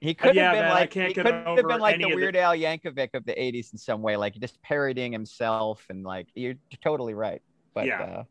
[0.00, 2.10] He could yeah, have been man, like he get could have been like the of
[2.10, 6.04] the- Weird Al Yankovic of the '80s in some way, like just parodying himself, and
[6.04, 7.42] like you're totally right.
[7.74, 8.02] But Yeah.
[8.02, 8.24] uh,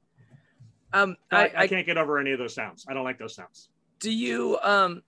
[0.94, 2.86] Um, I, I, I, I can't get over any of those sounds.
[2.88, 3.70] I don't like those sounds.
[4.00, 5.02] do you um,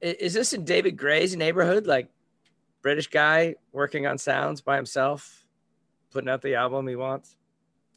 [0.00, 1.86] is this in David Gray's neighborhood?
[1.86, 2.08] Like
[2.82, 5.44] British guy working on sounds by himself,
[6.12, 7.36] putting out the album he wants.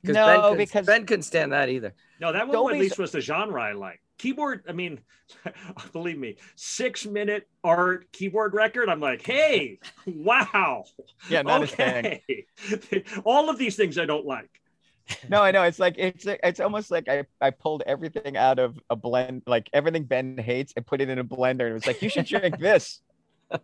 [0.04, 1.94] Ben no, couldn't- because Ben couldn't stand that either.
[2.20, 4.02] No, that one Dolby's- at least was the genre I like.
[4.18, 5.00] Keyboard, I mean,
[5.94, 8.88] believe me, six minute art keyboard record.
[8.90, 10.84] I'm like, hey, wow.
[11.30, 12.20] yeah, not his thing.
[12.72, 13.04] okay.
[13.24, 14.61] All of these things I don't like.
[15.30, 15.64] No, I know.
[15.64, 19.70] It's like it's it's almost like I, I pulled everything out of a blend, like
[19.74, 21.62] everything Ben hates, and put it in a blender.
[21.62, 23.02] And it was like, you should drink this.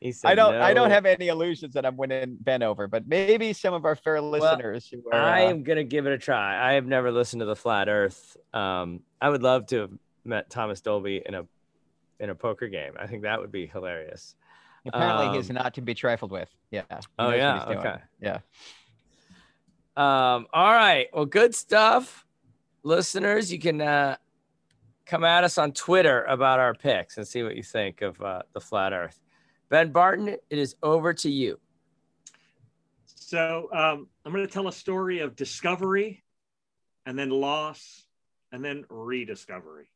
[0.00, 3.06] He said, I don't I don't have any illusions that I'm winning Ben over, but
[3.06, 6.18] maybe some of our fair listeners who are I uh, am gonna give it a
[6.18, 6.70] try.
[6.70, 8.36] I have never listened to the Flat Earth.
[8.52, 9.90] Um, I would love to have
[10.24, 11.46] met Thomas Dolby in a
[12.18, 12.94] in a poker game.
[12.98, 14.34] I think that would be hilarious.
[14.84, 16.48] apparently he's um, not to be trifled with.
[16.70, 16.82] Yeah.
[17.18, 17.96] Oh yeah, okay.
[18.20, 18.38] Yeah.
[19.96, 21.08] Um, all right.
[21.12, 22.26] Well, good stuff.
[22.82, 24.16] Listeners, you can uh,
[25.06, 28.42] come at us on Twitter about our picks and see what you think of uh,
[28.52, 29.18] the flat earth.
[29.68, 31.58] Ben Barton, it is over to you.
[33.06, 36.22] So um, I'm going to tell a story of discovery
[37.06, 38.04] and then loss
[38.52, 39.88] and then rediscovery.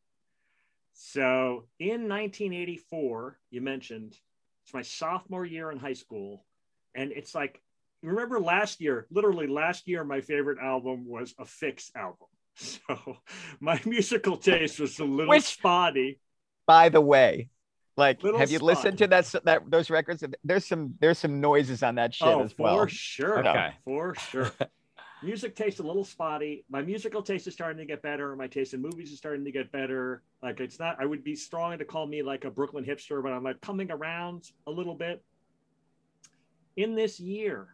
[0.92, 4.16] So in 1984, you mentioned
[4.64, 6.44] it's my sophomore year in high school.
[6.94, 7.62] And it's like,
[8.02, 12.28] remember last year, literally last year, my favorite album was a Fixx album.
[12.56, 13.16] So
[13.60, 16.18] my musical taste was a little Which- spotty.
[16.66, 17.48] By the way,
[17.96, 20.24] like, Little have you listened to that that those records?
[20.44, 22.78] There's some there's some noises on that shit oh, as well.
[22.78, 23.46] for sure.
[23.46, 23.74] Okay.
[23.84, 24.50] For sure.
[25.22, 26.64] Music taste a little spotty.
[26.70, 28.34] My musical taste is starting to get better.
[28.36, 30.22] My taste in movies is starting to get better.
[30.42, 33.32] Like it's not, I would be strong to call me like a Brooklyn hipster, but
[33.32, 35.22] I'm like coming around a little bit.
[36.76, 37.68] In this year,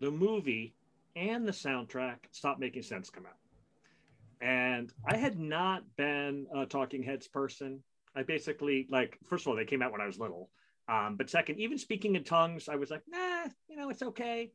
[0.00, 0.74] the movie
[1.16, 3.32] and the soundtrack Stop Making Sense come out.
[4.40, 7.82] And I had not been a Talking Heads person.
[8.14, 10.50] I basically like, first of all, they came out when I was little.
[10.88, 14.52] Um, but second, even speaking in tongues, I was like, nah, you know, it's okay.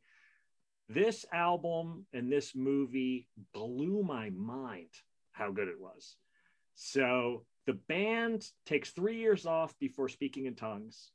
[0.88, 4.90] This album and this movie blew my mind
[5.32, 6.16] how good it was.
[6.74, 11.10] So the band takes three years off before speaking in tongues,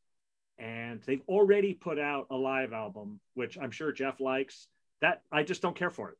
[0.59, 4.67] and they've already put out a live album, which I'm sure Jeff likes.
[5.01, 6.17] That I just don't care for it.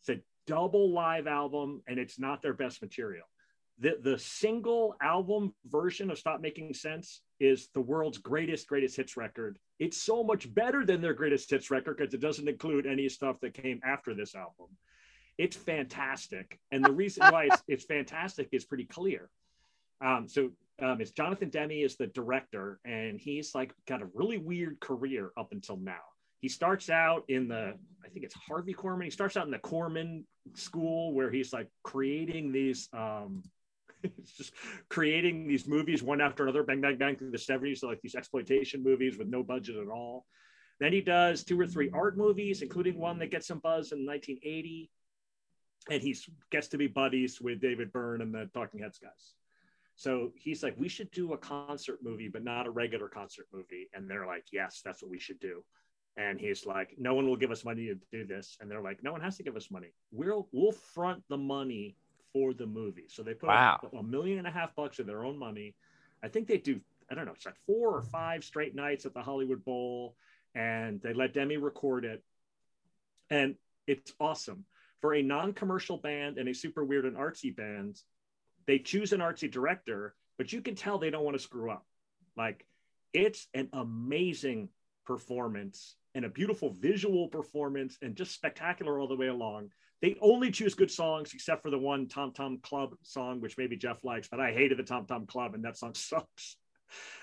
[0.00, 3.24] It's a double live album, and it's not their best material
[3.78, 9.16] the the single album version of Stop Making Sense is the world's greatest greatest hits
[9.16, 9.58] record.
[9.78, 13.40] It's so much better than their greatest hits record because it doesn't include any stuff
[13.40, 14.68] that came after this album.
[15.38, 19.30] It's fantastic, and the reason why it's, it's fantastic is pretty clear.
[20.00, 20.50] Um, so
[20.82, 25.30] um, it's Jonathan Demme is the director, and he's like got a really weird career
[25.36, 26.00] up until now.
[26.40, 27.74] He starts out in the,
[28.04, 29.04] I think it's Harvey Korman.
[29.04, 33.44] He starts out in the Corman school where he's like creating these um,
[34.02, 34.52] it's just
[34.88, 37.78] creating these movies one after another, bang, bang, bang through the 70s.
[37.78, 40.26] So like these exploitation movies with no budget at all.
[40.80, 44.04] Then he does two or three art movies, including one that gets some buzz in
[44.04, 44.90] 1980.
[45.90, 46.16] And he
[46.50, 49.34] gets to be buddies with David Byrne and the Talking Heads guys.
[50.02, 53.88] So he's like, we should do a concert movie, but not a regular concert movie.
[53.94, 55.62] And they're like, yes, that's what we should do.
[56.16, 58.58] And he's like, no one will give us money to do this.
[58.60, 59.92] And they're like, no one has to give us money.
[60.10, 61.94] We'll we'll front the money
[62.32, 63.04] for the movie.
[63.06, 63.78] So they put Wow.
[63.84, 65.76] up a million and a half bucks of their own money.
[66.20, 69.14] I think they do, I don't know, it's like four or five straight nights at
[69.14, 70.16] the Hollywood Bowl.
[70.56, 72.24] And they let Demme record it.
[73.30, 73.54] And
[73.86, 74.64] it's awesome.
[75.00, 78.00] For a non-commercial band and a super weird and artsy band,
[78.66, 81.86] they choose an artsy director, but you can tell they don't want to screw up.
[82.36, 82.64] Like
[83.12, 84.68] it's an amazing
[85.06, 89.70] performance and a beautiful visual performance and just spectacular all the way along.
[90.00, 93.76] They only choose good songs except for the one Tom Tom Club song, which maybe
[93.76, 96.56] Jeff likes, but I hated the Tom Tom Club and that song sucks.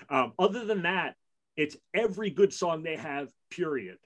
[0.08, 1.14] Um, other than that,
[1.56, 3.98] it's every good song they have, period.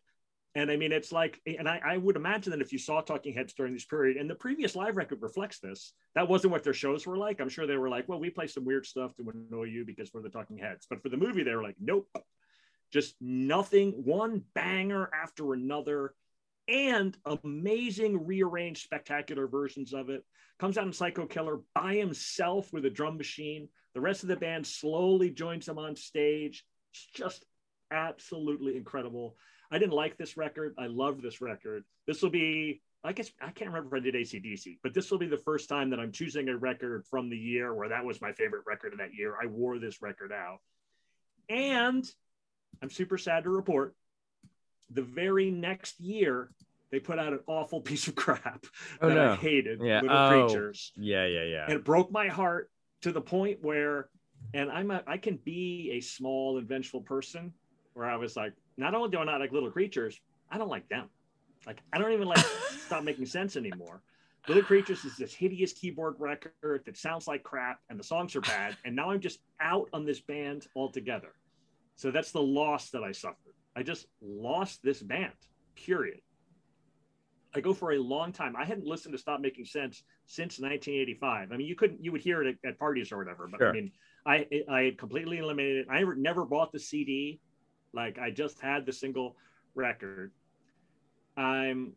[0.56, 3.34] And I mean, it's like, and I, I would imagine that if you saw Talking
[3.34, 6.72] Heads during this period, and the previous live record reflects this, that wasn't what their
[6.72, 7.40] shows were like.
[7.40, 10.12] I'm sure they were like, well, we play some weird stuff to annoy you because
[10.14, 10.86] we're the Talking Heads.
[10.88, 12.08] But for the movie, they were like, nope,
[12.92, 16.14] just nothing, one banger after another,
[16.68, 20.24] and amazing rearranged, spectacular versions of it.
[20.60, 23.68] Comes out in Psycho Killer by himself with a drum machine.
[23.94, 26.64] The rest of the band slowly joins him on stage.
[26.92, 27.44] It's just
[27.90, 29.36] absolutely incredible.
[29.70, 30.74] I didn't like this record.
[30.78, 31.84] I love this record.
[32.06, 35.18] This will be, I guess, I can't remember if I did ACDC, but this will
[35.18, 38.20] be the first time that I'm choosing a record from the year where that was
[38.20, 39.36] my favorite record of that year.
[39.42, 40.58] I wore this record out.
[41.48, 42.04] And
[42.82, 43.94] I'm super sad to report
[44.90, 46.50] the very next year,
[46.90, 48.64] they put out an awful piece of crap
[49.00, 49.32] Oh, that no.
[49.32, 50.00] I hated, Yeah.
[50.00, 50.46] Little Oh.
[50.46, 51.64] Creatures Yeah, yeah, yeah.
[51.64, 52.70] and it broke my heart
[53.02, 54.08] to the point where
[54.52, 57.52] and i'm a, i can be a small and vengeful person
[57.94, 60.20] where i was like not only do i not like little creatures
[60.50, 61.08] i don't like them
[61.66, 62.38] like i don't even like
[62.86, 64.02] stop making sense anymore
[64.48, 68.40] little creatures is this hideous keyboard record that sounds like crap and the songs are
[68.42, 71.32] bad and now i'm just out on this band altogether
[71.96, 75.32] so that's the loss that i suffered i just lost this band
[75.74, 76.20] period
[77.54, 78.56] I go for a long time.
[78.56, 81.52] I hadn't listened to Stop Making Sense since 1985.
[81.52, 83.70] I mean, you couldn't, you would hear it at, at parties or whatever, but Sure.
[83.70, 83.92] I mean,
[84.26, 85.86] I I completely eliminated.
[85.86, 85.90] it.
[85.90, 87.40] I never, never bought the CD.
[87.94, 89.36] Like I just had the single
[89.74, 90.32] record.
[91.36, 91.92] I'm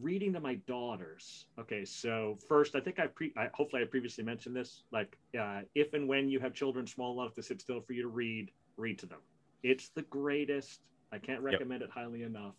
[0.00, 1.46] reading to my daughters.
[1.58, 4.84] Okay, so first, I think I pre, I, hopefully I previously mentioned this.
[4.92, 8.02] Like, uh, if and when you have children small enough to sit still for you
[8.02, 9.20] to read, read to them.
[9.62, 10.80] It's the greatest.
[11.12, 12.54] I can't recommend it highly enough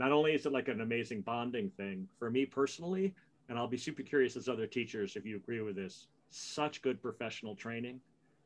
[0.00, 3.14] not only is it like an amazing bonding thing for me personally,
[3.50, 7.02] and I'll be super curious as other teachers if you agree with this, such good
[7.02, 8.00] professional training.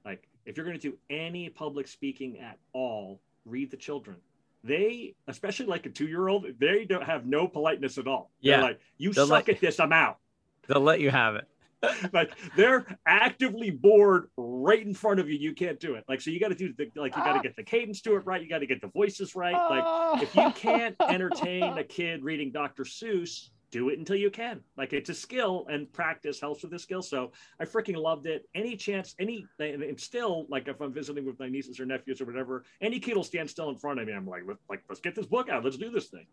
[0.04, 4.16] Like if you're going to do any public speaking at all, read the children.
[4.62, 8.30] They, especially like a two year old, they don't have no politeness at all.
[8.42, 8.62] They're Yeah.
[8.62, 10.18] like, you They'll suck let- at this, I'm out.
[10.66, 11.46] They'll let you have it.
[12.14, 15.36] like they're actively bored right in front of you.
[15.36, 16.04] You can't do it.
[16.08, 18.16] Like, so you got to do the, like, you got to get the cadence to
[18.16, 18.40] it right.
[18.42, 19.52] You got to get the voices right.
[19.52, 22.84] Like, if you can't entertain a kid reading Dr.
[22.84, 24.60] Seuss, do it until you can.
[24.76, 27.02] Like it's a skill and practice helps with the skill.
[27.02, 28.48] So I freaking loved it.
[28.54, 32.24] Any chance, any, and still like if I'm visiting with my nieces or nephews or
[32.24, 34.12] whatever, any kid will stand still in front of me.
[34.12, 35.64] I'm like, like let's get this book out.
[35.64, 36.26] Let's do this thing.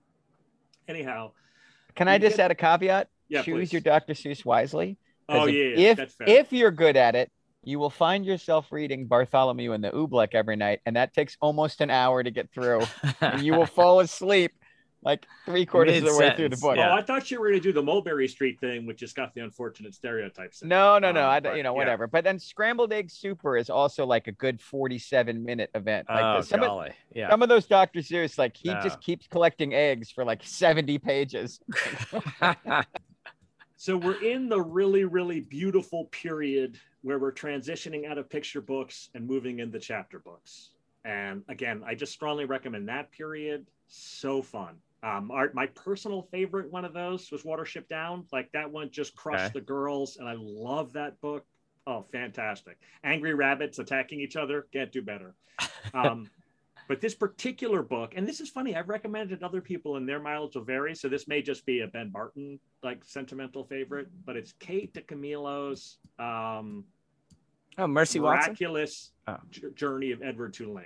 [0.88, 1.32] Anyhow,
[1.96, 3.08] Can I just get- add a caveat?
[3.28, 3.42] yeah.
[3.42, 3.74] Choose please.
[3.74, 4.14] your Dr.
[4.14, 4.98] Seuss wisely.
[5.28, 6.30] Oh if, yeah, yeah, If that's fair.
[6.30, 7.32] if you're good at it,
[7.64, 11.82] you will find yourself reading Bartholomew and the Oobleck every night, and that takes almost
[11.82, 12.82] an hour to get through,
[13.22, 14.52] and you will fall asleep
[15.04, 16.78] like three quarters of the way through the book.
[16.78, 16.92] yeah.
[16.92, 19.34] Oh, I thought you were going to do the Mulberry Street thing, which has got
[19.34, 20.64] the unfortunate stereotypes.
[20.64, 21.24] No, no, no.
[21.24, 21.78] Um, I, but, you know, yeah.
[21.78, 22.08] whatever.
[22.08, 26.08] But then scrambled egg super is also like a good 47 minute event.
[26.10, 26.88] Like oh, the- some, of.
[27.14, 27.30] Yeah.
[27.30, 28.00] some of those Dr.
[28.00, 28.82] Seuss, like he No.
[28.82, 31.60] just keeps collecting eggs for like 70 pages.
[33.82, 39.10] So we're in the really, really beautiful period where we're transitioning out of picture books
[39.16, 40.70] and moving into chapter books.
[41.04, 43.66] And again, I just strongly recommend that period.
[43.88, 44.76] So fun.
[45.04, 48.26] Um, our, my personal favorite one of those was Watership Down.
[48.32, 49.54] Like that one just crushed Okay.
[49.60, 51.46] the girls, and I love that book.
[51.88, 52.78] Oh, fantastic!
[53.04, 55.34] Angry rabbits attacking each other can't do better.
[55.96, 56.30] Um,
[56.88, 60.08] but this particular book, and this is funny, I've recommended it to other people, and
[60.08, 60.94] their mileage will vary.
[60.94, 65.98] So this may just be a Ben Barton like sentimental favorite, but it's Kate DiCamillo's
[66.20, 66.84] um,
[67.78, 68.52] oh, Mercy Watson.
[68.52, 69.38] miraculous Oh.
[69.50, 70.86] j- journey of Edward Tulane.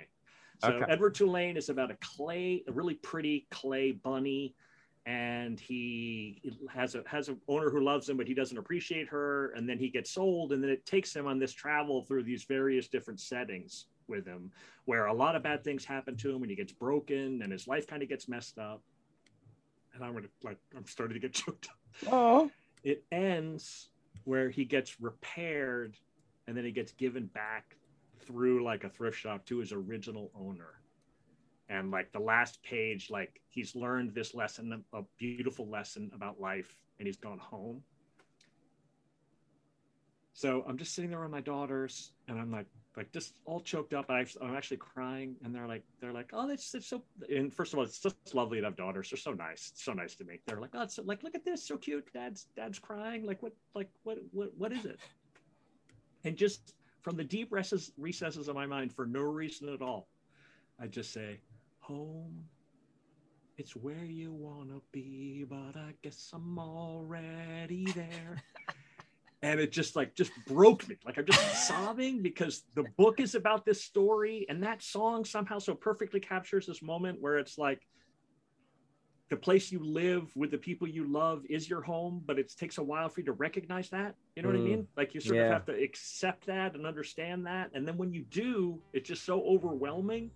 [0.60, 0.92] So Okay.
[0.92, 4.54] Edward Tulane is about a clay, a really pretty clay bunny,
[5.04, 6.40] and he
[6.70, 9.78] has a has an owner who loves him, but he doesn't appreciate her, and then
[9.78, 13.20] he gets sold, and then it takes him on this travel through these various different
[13.20, 14.50] settings with him,
[14.86, 17.66] where a lot of bad things happen to him, and he gets broken, and his
[17.68, 18.82] life kind of gets messed up.
[19.94, 22.50] And I'm gonna like I'm starting to get choked up Oh.
[22.84, 23.90] it ends
[24.24, 25.96] where he gets repaired
[26.46, 27.76] and then he gets given back
[28.24, 30.80] through like a thrift shop to his original owner.
[31.68, 36.74] And like the last page like he's learned this lesson a beautiful lesson about life
[36.98, 37.82] and he's gone home.
[40.32, 43.92] So i'm just sitting there with my daughters and i'm like like just all choked
[43.92, 44.10] up.
[44.10, 47.72] I, i'm actually crying and they're like they're like oh that's, that's so and first
[47.72, 49.10] of all it's just lovely to have daughters.
[49.10, 50.40] They're so nice so nice to me.
[50.46, 52.06] They're like oh it's so, like look at this so cute.
[52.12, 53.26] Dad's dad's crying.
[53.26, 55.00] Like what like what what what is it?
[56.24, 56.74] And just
[57.06, 60.08] from the deep recesses, recesses of my mind for no reason at all
[60.80, 61.38] i just say
[61.78, 62.44] home
[63.58, 68.42] it's where you want to be but i guess i'm already there
[69.42, 70.96] and it just like just broke me.
[71.04, 75.58] Like I'm just sobbing because the book is about this story, and that song somehow
[75.60, 77.86] so perfectly captures this moment where it's like
[79.28, 82.78] the place you live with the people you love is your home, but it takes
[82.78, 84.14] a while for you to recognize that.
[84.36, 84.64] You know what I Mm.
[84.64, 84.88] mean?
[84.96, 85.46] Like you sort Yeah.
[85.46, 87.72] of have to accept that and understand that.
[87.74, 90.30] And then when you do, it's just so overwhelming.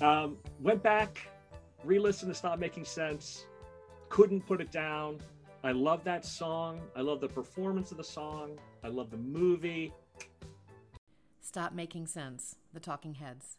[0.00, 1.28] Um, went back,
[1.84, 3.46] re listened to Stop Making Sense,
[4.08, 5.18] couldn't put it down.
[5.62, 6.80] I love that song.
[6.96, 8.58] I love the performance of the song.
[8.84, 9.92] I love the movie.
[11.40, 12.56] Stop Making Sense.
[12.72, 13.56] The Talking Heads.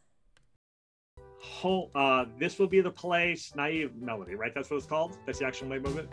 [1.49, 3.53] Whole, uh, this will be the place.
[3.55, 4.53] Naive melody, right?
[4.53, 5.17] That's what it's called.
[5.25, 6.09] That's the actual name movement.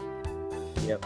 [0.86, 1.04] Yep.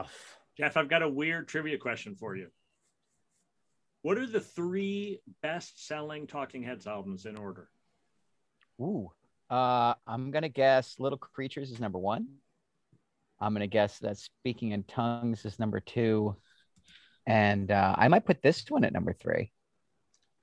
[0.00, 0.38] Stuff.
[0.56, 2.48] Jeff, I've got a weird trivia question for you.
[4.02, 7.68] What are the three best selling Talking Heads albums in order?
[8.80, 9.10] Ooh.
[9.48, 12.26] Uh, I'm gonna guess Little Creatures is number one.
[13.40, 16.36] I'm gonna guess that Speaking in Tongues is number two,
[17.26, 19.52] and uh, I might put this one at number three.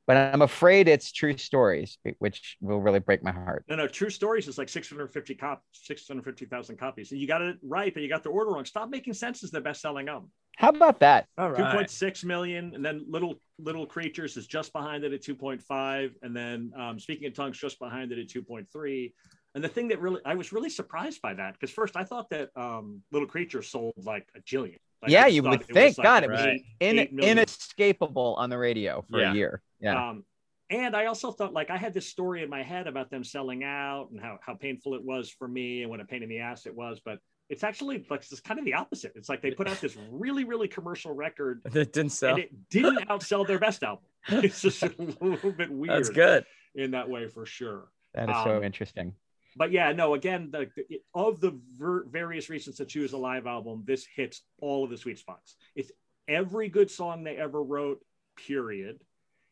[0.07, 3.65] But I'm afraid it's True Stories, which will really break my heart.
[3.67, 7.11] No, no, True Stories is like 650 cop 650,000 copies.
[7.11, 8.63] And you got it right, but you got the order wrong.
[8.63, 10.31] Stop Making Sense is the best selling album.
[10.55, 11.27] How about that?
[11.37, 11.75] All right.
[11.75, 12.73] 2.6 million.
[12.73, 16.13] And then Little Little Creatures is just behind it at 2.5.
[16.21, 19.13] And then um, Speaking in Tongues just behind it at 2.3.
[19.55, 22.29] And the thing that really, I was really surprised by that because first I thought
[22.29, 24.77] that um, Little Creatures sold like a jillion.
[25.01, 25.97] Like, yeah, you would think.
[25.97, 26.61] like God, it was Right.
[26.79, 29.31] in, inescapable on the radio for Yeah.
[29.31, 29.61] a year.
[29.79, 30.09] Yeah.
[30.09, 30.23] Um,
[30.69, 33.63] and I also thought like I had this story in my head about them selling
[33.63, 36.39] out and how, how painful it was for me and what a pain in the
[36.39, 36.99] ass it was.
[37.03, 37.19] But
[37.49, 39.13] it's actually like it's kind of the opposite.
[39.15, 42.31] It's like they put out this really, really commercial record That didn't sell.
[42.31, 44.03] and it didn't outsell their best album.
[44.29, 46.45] It's just a little bit weird That's good.
[46.75, 47.87] in that way for sure.
[48.13, 49.13] that is so um, interesting.
[49.57, 53.47] But yeah, no, again, the, the- of the ver- various reasons to choose a live
[53.47, 55.55] album, this hits all of the sweet spots.
[55.75, 55.91] It's
[56.27, 57.99] every good song they ever wrote,
[58.35, 58.99] period.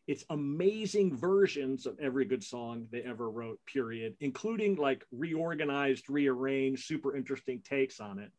[0.07, 6.85] It's amazing versions of every good song they ever wrote, period, including like reorganized, rearranged,
[6.85, 8.31] super interesting takes on it.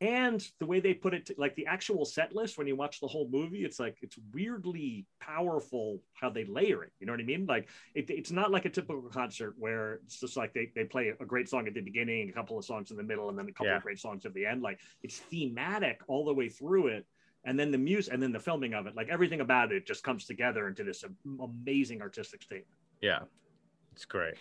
[0.00, 3.06] And the way they put it, like the actual set list, when you watch the
[3.06, 6.92] whole movie, it's like it's weirdly powerful how they layer it.
[6.98, 7.46] You know what I mean?
[7.46, 11.12] Like it, it's not like a typical concert where it's just like they, they play
[11.18, 13.48] a great song at the beginning, a couple of songs in the middle, and then
[13.48, 13.76] a couple Yeah.
[13.76, 14.62] of great songs at the end.
[14.62, 17.06] Like it's thematic all the way through it.
[17.46, 20.02] And then the music and then the filming of it, like everything about it just
[20.02, 21.04] comes together into this
[21.40, 22.66] amazing artistic statement.
[23.00, 23.20] Yeah.
[23.92, 24.34] It's great.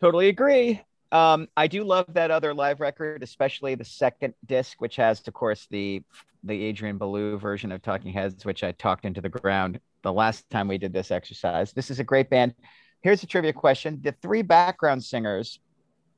[0.00, 0.80] Totally agree.
[1.12, 5.34] Um, I do love that other live record, especially the second disc, which has, of
[5.34, 6.02] course, the
[6.44, 10.50] the Adrian Belew version of Talking Heads, which I talked into the ground the last
[10.50, 11.72] time we did this exercise.
[11.72, 12.54] This is a great band.
[13.02, 15.60] Here's a trivia question: The three background singers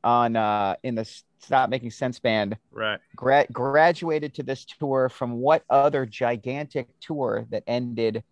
[0.04, 1.04] on uh, in the
[1.40, 3.00] Stop Making Sense band Right.
[3.16, 8.22] gra- graduated to this tour from what other gigantic tour that ended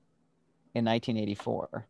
[0.75, 1.87] in 1984?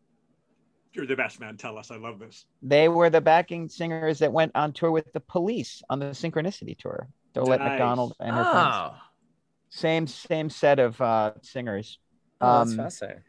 [0.94, 1.56] You're the best man.
[1.56, 1.90] Tell us.
[1.90, 2.44] I love this.
[2.62, 6.76] They were the backing singers that went on tour with the police on the Synchronicity
[6.76, 7.08] tour.
[7.34, 7.70] Dolette Nice.
[7.70, 8.68] McDonald and her friends.
[8.74, 8.94] Oh,
[9.70, 11.98] Same same set of uh, singers.
[12.40, 13.22] oh that's Um, fascinating.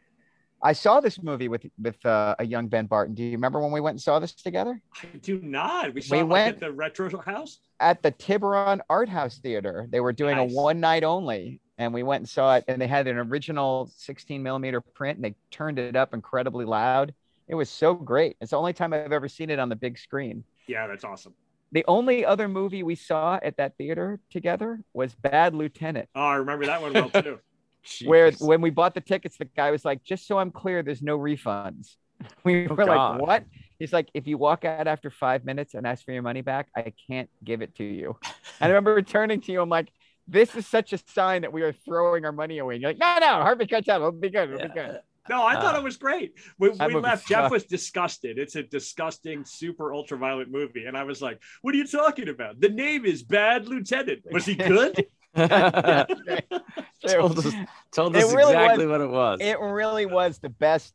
[0.62, 3.14] I saw this movie with with uh, a young Ben Barton.
[3.14, 5.94] Do you remember when we went and saw this together I do not.
[5.94, 7.60] We saw We it, like, went- at the retro house.
[7.80, 9.86] at the Tiburon Art House Theater?
[9.90, 10.52] They were doing Nice.
[10.52, 12.64] a one night only, and we went and saw it.
[12.68, 17.14] And they had an original 16 millimeter print, and they turned it up incredibly loud.
[17.48, 18.36] It was so great.
[18.40, 20.44] It's the only time I've ever seen it on the big screen.
[20.66, 21.34] Yeah, that's awesome.
[21.72, 26.36] The only other movie we saw at that theater together was Bad Lieutenant, Oh, I
[26.36, 27.40] remember that one well too.
[28.06, 31.02] where when we bought the tickets, the guy was like, "Just so I'm clear, there's
[31.02, 31.96] no refunds."
[32.44, 33.16] We Oh, were God.
[33.16, 33.44] like, "What?"
[33.78, 36.68] He's like, if you walk out after five minutes and ask for your money back,
[36.76, 38.16] I can't give it to you.
[38.60, 39.60] And I remember returning to you.
[39.60, 39.88] I'm like,
[40.28, 42.74] this is such a sign that we are throwing our money away.
[42.76, 44.96] And you're like, no, no, Harvey Keitel, it'll be good, it'll be good.
[45.28, 46.34] No, I thought Uh, it was great.
[46.58, 48.38] When we movie left, Jeff was disgusted.
[48.38, 50.84] It's a disgusting, super ultraviolet movie.
[50.84, 52.60] And I was like, What are you talking about?
[52.60, 54.22] The name is Bad Lieutenant.
[54.30, 55.06] Was he good?
[57.06, 57.52] Told us,
[57.92, 59.38] told It us really exactly was- what it was.
[59.40, 60.94] It really was the best,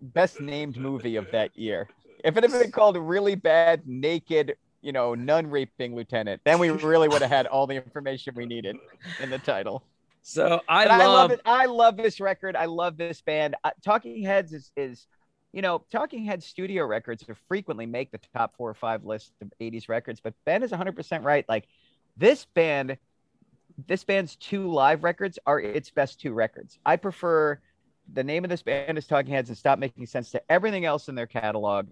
[0.00, 1.88] best named movie of that year.
[2.24, 6.70] If it had been called really bad, naked, you know, nun raping lieutenant, then we
[6.70, 8.76] really would have had all the information we needed
[9.20, 9.82] in the title.
[10.22, 11.40] So I But I love love, it.
[11.44, 12.56] I love this record.
[12.56, 13.56] I love this band.
[13.64, 15.06] Uh, Talking Heads is is,
[15.52, 19.32] you know, Talking Heads studio records are frequently make the top four or five list
[19.42, 20.20] of '80s records.
[20.20, 21.44] But Ben is 100 percent right.
[21.48, 21.66] Like
[22.16, 22.96] this band,
[23.86, 26.78] this band's two live records are its best two records.
[26.86, 27.60] I prefer
[28.12, 31.08] the name of this band is Talking Heads and Stop Making Sense to everything else
[31.08, 31.88] in their catalog,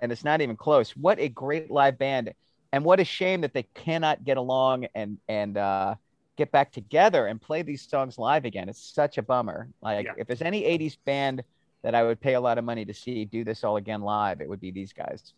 [0.00, 0.92] and it's not even close.
[0.96, 2.32] What a great live band,
[2.72, 5.94] and what a shame that they cannot get along and and uh,
[6.36, 8.68] get back together and play these songs live again.
[8.68, 9.68] It's such a bummer.
[9.82, 10.12] Like Yeah.
[10.18, 11.42] if there's any 80s band
[11.82, 14.40] that I would pay a lot of money to see do this all again live,
[14.40, 15.32] it would be these guys.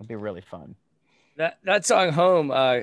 [0.00, 0.74] It'd be really fun.
[1.36, 2.80] that that song home uh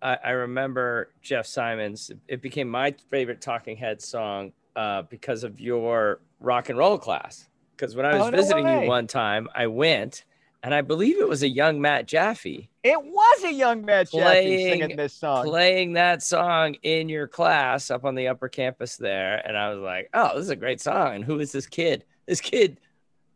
[0.00, 5.58] I, I remember jeff simons it became my favorite talking head song uh because of
[5.60, 8.82] your rock and roll class because when i was Oh, no visiting way.
[8.82, 10.24] you one time i went
[10.62, 14.20] and i believe it was a young matt jaffe It was a young Matt Jaffe
[14.22, 15.44] Playing- singing this song.
[15.46, 19.78] playing that song in your class up on the upper campus there and i was
[19.78, 22.78] like oh this is a great song and who is this kid this kid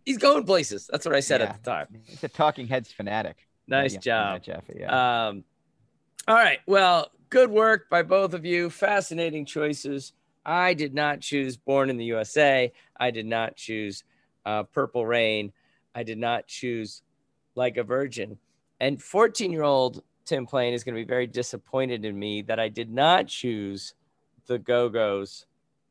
[0.04, 1.48] he's going places that's what i said Yeah.
[1.50, 3.46] at the time He's a Talking Heads fanatic.
[3.68, 5.26] nice Yeah, job Matt Jaffe, yeah.
[5.28, 5.44] Um,
[6.28, 6.60] all right.
[6.66, 8.70] Well, good work by both of you.
[8.70, 10.12] Fascinating choices.
[10.46, 12.72] I did not choose Born in the USA.
[12.98, 14.04] I did not choose
[14.46, 15.52] uh, Purple Rain.
[15.96, 17.02] I did not choose
[17.54, 18.38] Like a Virgin.
[18.80, 22.58] And 14 year old Tim Plain is going to be very disappointed in me that
[22.60, 23.94] I did not choose
[24.46, 25.46] the Go Go's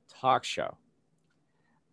[0.09, 0.77] talk show.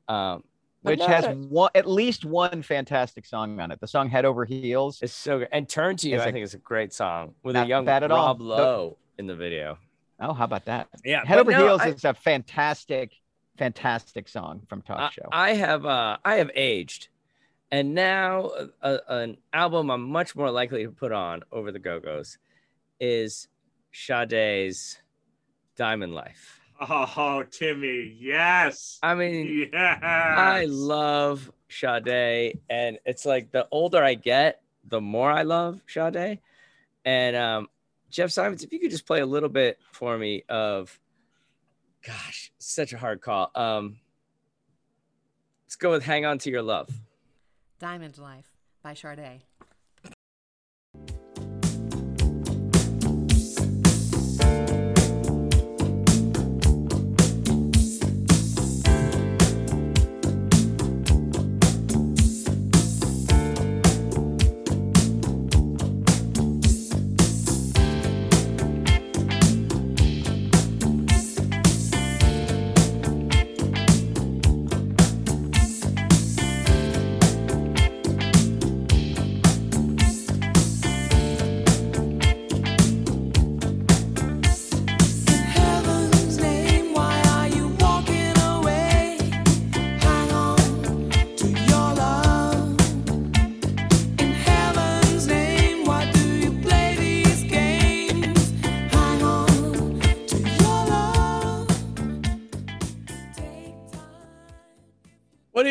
[0.09, 0.43] Um,
[0.83, 3.81] Which has that- one, at least one fantastic song on it.
[3.81, 5.01] The song Head Over Heels.
[5.03, 5.49] it's so good.
[5.53, 8.03] And Turn to You, I a- think is a great song with a young at
[8.11, 8.17] all.
[8.29, 9.79] Rob The- Lowe in the video.
[10.21, 10.89] Oh, how about that?
[11.05, 11.25] Yeah.
[11.25, 13.13] Head Over no, Heels I- is a fantastic,
[13.57, 15.29] fantastic song from Talk I, Show.
[15.31, 17.09] I have uh I have aged,
[17.71, 18.51] and now
[18.83, 22.39] uh, an album I'm much more likely to put on over the Go Go's
[23.01, 23.49] is
[23.93, 24.99] Sade's
[25.77, 26.61] Diamond Life.
[26.81, 28.99] Oh, Timmy, yes.
[29.03, 29.99] I mean, Yes.
[30.03, 36.39] I love Sade, and it's like the older I get, the more I love Sade.
[37.05, 37.69] And um,
[38.11, 40.99] Jeff Simons, if you could just play a little bit for me of,
[42.07, 43.51] gosh, such a hard call.
[43.55, 43.99] Um,
[45.67, 46.89] let's go with "Hang On to Your Love."
[47.79, 48.51] Diamond Life
[48.83, 49.43] by Sade.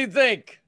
[0.07, 0.61] You think?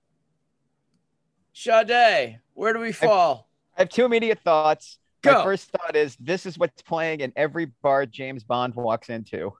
[1.54, 3.50] Sade, where do we fall?
[3.78, 4.98] I have two immediate thoughts.
[5.22, 5.34] Go.
[5.34, 9.54] My first thought is this is what's playing in every bar James Bond walks into.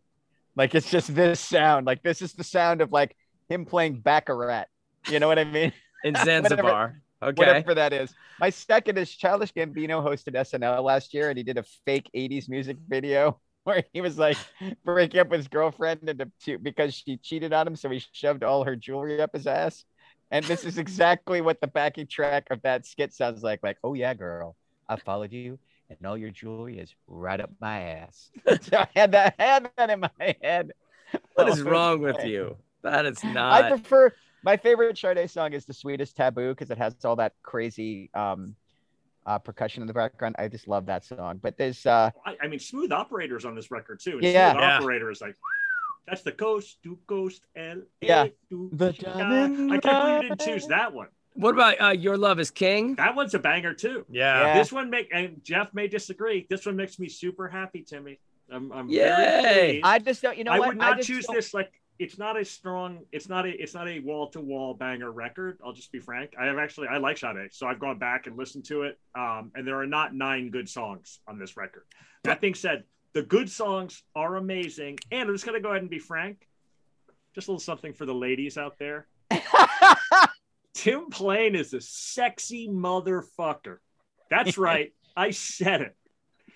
[0.56, 1.86] Like it's just this sound.
[1.86, 3.16] Like this is the sound of like
[3.50, 4.66] him playing Baccarat.
[5.10, 5.74] You know what I mean?
[6.04, 7.02] In Zanzibar.
[7.22, 7.34] Okay.
[7.36, 8.14] Whatever that is.
[8.40, 12.48] My second is Childish Gambino hosted SNL last year and he did a fake 80s
[12.48, 14.38] music video where he was like
[14.84, 17.76] breaking up with his girlfriend and to, because she cheated on him.
[17.76, 19.86] So he shoved all her jewelry up his ass.
[20.32, 23.62] And this is exactly what the backing track of that skit sounds like.
[23.64, 24.56] Like, oh yeah, girl,
[24.88, 28.30] I followed you, and all your jewelry is right up my ass.
[28.62, 30.72] so I had that, I had that in my head.
[31.34, 32.58] What is Oh, wrong with you?
[32.84, 33.54] That is not.
[33.54, 37.34] I prefer my favorite Sade song is the sweetest taboo because it has all that
[37.44, 38.56] crazy um
[39.26, 40.36] uh, percussion in the background.
[40.40, 41.40] I just love that song.
[41.42, 44.20] But there's uh I, I mean, Smooth Operator's on this record too.
[44.22, 44.52] Yeah.
[44.54, 44.78] Smooth Yeah.
[44.78, 45.36] Operator is like,
[46.08, 47.82] that's the coast to coast L.
[48.02, 48.28] Yeah.
[48.50, 51.08] The I can't believe you didn't choose that one.
[51.36, 52.96] What about uh, Your Love is King?
[52.96, 54.06] That one's a banger too.
[54.10, 54.58] Yeah.
[54.58, 56.48] This one make and Jeff may disagree.
[56.50, 58.20] This one makes me super happy, Timmy.
[58.52, 59.00] I'm, I'm Yay!
[59.00, 59.84] very.
[59.84, 60.36] I just don't.
[60.38, 60.70] You know I what?
[60.70, 63.74] would not just choose don't- this like it's not a strong it's not a it's
[63.74, 65.60] not a wall to wall banger record.
[65.64, 66.34] I'll just be frank.
[66.40, 68.98] I have actually I like Sade, so I've gone back and listened to it.
[69.16, 71.84] Um, and there are not nine good songs on this record.
[72.24, 74.98] That being said, the good songs are amazing.
[75.12, 76.48] And I'm just gonna go ahead and be frank.
[77.36, 79.08] Just a little something for the ladies out there.
[80.74, 83.78] Tim Plain is a sexy motherfucker.
[84.30, 84.94] That's right.
[85.18, 85.98] I said it.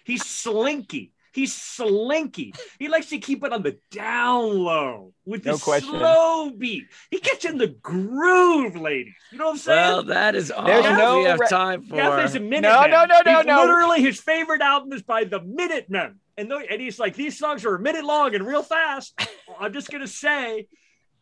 [0.06, 1.12] He's slinky.
[1.34, 2.54] He's slinky.
[2.80, 5.90] He likes to keep it on the down low with No the question.
[5.90, 6.84] slow beat.
[7.10, 9.14] He gets in the groove, ladies.
[9.32, 9.78] You know what I'm saying?
[9.80, 11.96] Well, that is all There's we no have re- time for.
[11.96, 12.62] Gaff is a Minutemen.
[12.72, 13.62] No, no, no, no, He's no.
[13.62, 17.66] Literally, his favorite album is by the Minutemen, and tho- and he's like, these songs
[17.66, 19.20] are a minute long and real fast.
[19.60, 20.68] I'm just gonna say,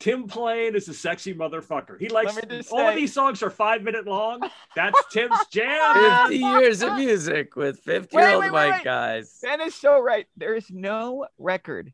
[0.02, 2.00] Tim Plain is a sexy motherfucker.
[2.00, 4.42] He likes Let me just all of these songs are five minute long.
[4.76, 6.28] That's Tim's jam.
[6.28, 8.84] 50 years of music with 50 year old wait, wait, white wait.
[8.84, 9.38] guys.
[9.44, 10.26] Ben is so right.
[10.36, 11.94] There is no record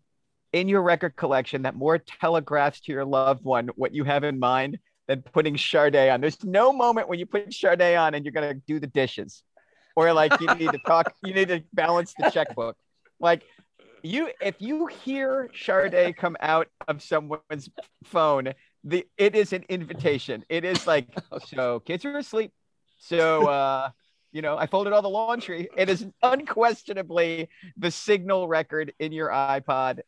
[0.54, 4.40] in your record collection that more telegraphs to your loved one what you have in
[4.40, 4.80] mind
[5.10, 6.22] than putting Sade on.
[6.22, 9.44] There's no moment when you put Sade on and you're gonna do the dishes,
[9.98, 12.78] or like you need to talk, you need to balance the checkbook.
[13.20, 13.44] Like
[14.04, 17.70] you, if you hear Sade come out of someone's
[18.04, 20.44] phone, the it is an invitation.
[20.50, 21.08] It is like,
[21.48, 22.52] so kids are asleep,
[23.00, 23.48] so.
[23.50, 23.90] uh
[24.34, 25.70] you know, I folded all the laundry.
[25.76, 30.02] It is unquestionably the signal record in your iPod,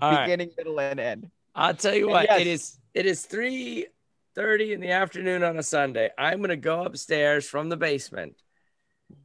[0.00, 0.24] All right.
[0.24, 1.30] beginning, middle, and end.
[1.54, 2.40] I'll tell you what, yes.
[2.40, 6.10] it is it is 3:30 in the afternoon on a Sunday.
[6.16, 8.34] I'm gonna go upstairs from the basement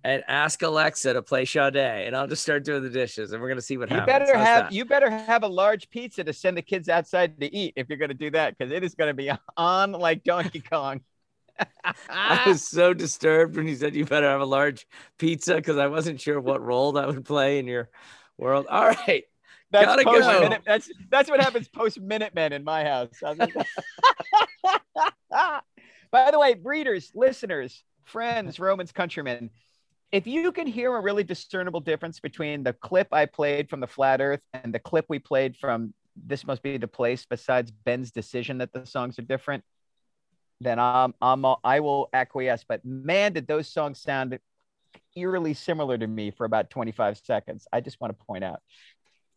[0.03, 3.49] and ask Alexa to play Sade, and I'll just start doing the dishes, and we're
[3.49, 4.19] gonna see what You happens.
[4.19, 4.71] better How's have that?
[4.71, 7.97] you better have a large pizza to send the kids outside to eat if you're
[7.97, 11.01] going to do that because it is going to be on like Donkey Kong.
[12.09, 14.85] I was so disturbed when you said you better have a large
[15.17, 17.89] pizza because I wasn't sure what role that would play in your
[18.37, 18.67] world.
[18.69, 19.23] All right.
[19.71, 20.39] That's Gotta post go.
[20.41, 20.61] minute.
[20.65, 23.09] That's that's what happens post Minutemen in my house.
[26.11, 29.49] By the way, breeders, listeners, friends, Romans, countrymen,
[30.11, 33.87] if you can hear a really discernible difference between the clip I played from the
[33.87, 38.11] Flat Earth and the clip we played from This Must Be the Place, besides Ben's
[38.11, 39.63] decision that the songs are different,
[40.61, 42.63] then I'm I'm I will acquiesce.
[42.67, 44.37] But man, did those songs sound
[45.15, 47.67] eerily similar to me for about 25 seconds.
[47.71, 48.61] I just want to point out.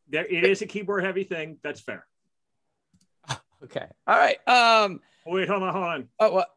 [0.09, 1.59] There, it is a keyboard heavy thing.
[1.63, 2.07] That's fair.
[3.61, 3.87] Okay.
[4.07, 4.39] All right.
[4.47, 5.01] Um.
[5.27, 6.09] Wait, hold on, hold on.
[6.21, 6.49] Oh, what?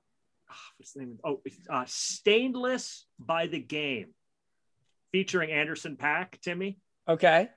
[0.51, 1.17] Ah, What's the name?
[1.23, 4.13] Oh, uh, Stainless by the Game,
[5.11, 6.39] featuring Anderson .Paak.
[6.41, 6.77] Timmy.
[7.07, 7.49] Okay.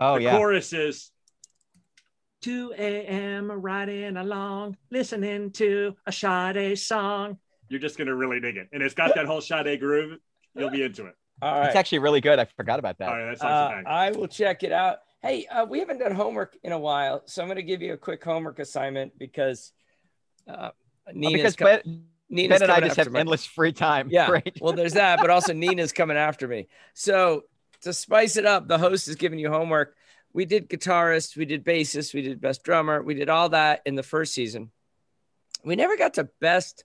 [0.00, 0.36] Oh the yeah.
[0.36, 1.10] chorus is
[2.42, 3.50] 2 a.m.
[3.50, 7.38] riding along, listening to a Sade song.
[7.68, 10.18] You're just gonna really dig it, and it's got that whole Sade groove.
[10.54, 11.14] You'll be into it.
[11.42, 11.66] All right.
[11.66, 12.38] It's actually really good.
[12.38, 13.08] I forgot about that.
[13.08, 13.88] All right, that sounds Uh.
[13.88, 14.98] I will check it out.
[15.20, 17.94] Hey, uh, we haven't done homework in a while, so I'm going to give you
[17.94, 19.72] a quick homework assignment because
[20.46, 20.70] uh,
[21.06, 23.20] Oh, Nina's, because co- Ben, Nina's ben and I just have me.
[23.20, 24.08] endless free time.
[24.10, 24.30] Yeah.
[24.30, 24.56] Right.
[24.60, 26.68] Well, there's that, but also Nina's coming after me.
[26.94, 27.44] So
[27.82, 29.94] to spice it up, the host is giving you homework.
[30.32, 33.94] We did guitarist, we did bassist, we did best drummer, we did all that in
[33.94, 34.72] the first season.
[35.64, 36.84] We never got to best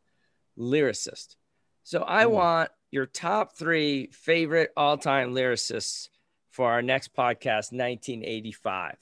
[0.57, 1.35] lyricist.
[1.83, 2.29] So I Ooh.
[2.29, 6.09] want your top three favorite all-time lyricists
[6.51, 8.97] for our next podcast, 1985.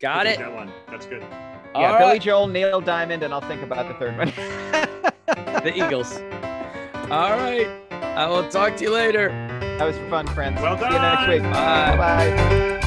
[0.00, 0.38] Got it?
[0.38, 0.72] That one.
[0.88, 1.22] That's good.
[1.74, 2.22] All yeah, Billy right.
[2.22, 5.12] Joel, Neil Diamond, and I'll think about the third one.
[5.62, 6.12] the Eagles.
[7.10, 7.68] All right.
[7.90, 9.28] I will talk to you later.
[9.78, 10.60] that was fun, friends.
[10.60, 11.42] Well See you next week.
[11.42, 11.96] Bye.
[11.96, 12.80] Bye.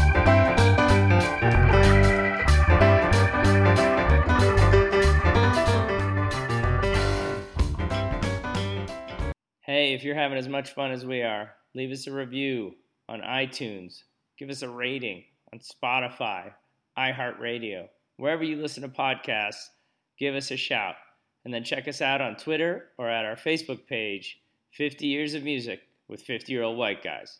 [9.66, 12.74] Hey, if you're having as much fun as we are, leave us a review
[13.08, 13.96] on iTunes.
[14.38, 15.24] Give us a rating
[15.54, 16.52] on Spotify,
[16.98, 17.88] iHeartRadio.
[18.18, 19.64] Wherever you listen to podcasts,
[20.20, 20.96] give us a shout.
[21.46, 24.40] And then check us out on Twitter or at our Facebook page,
[24.72, 27.40] 50 Years of Music with 50 Year Old White Guys.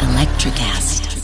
[0.00, 1.15] Electricast.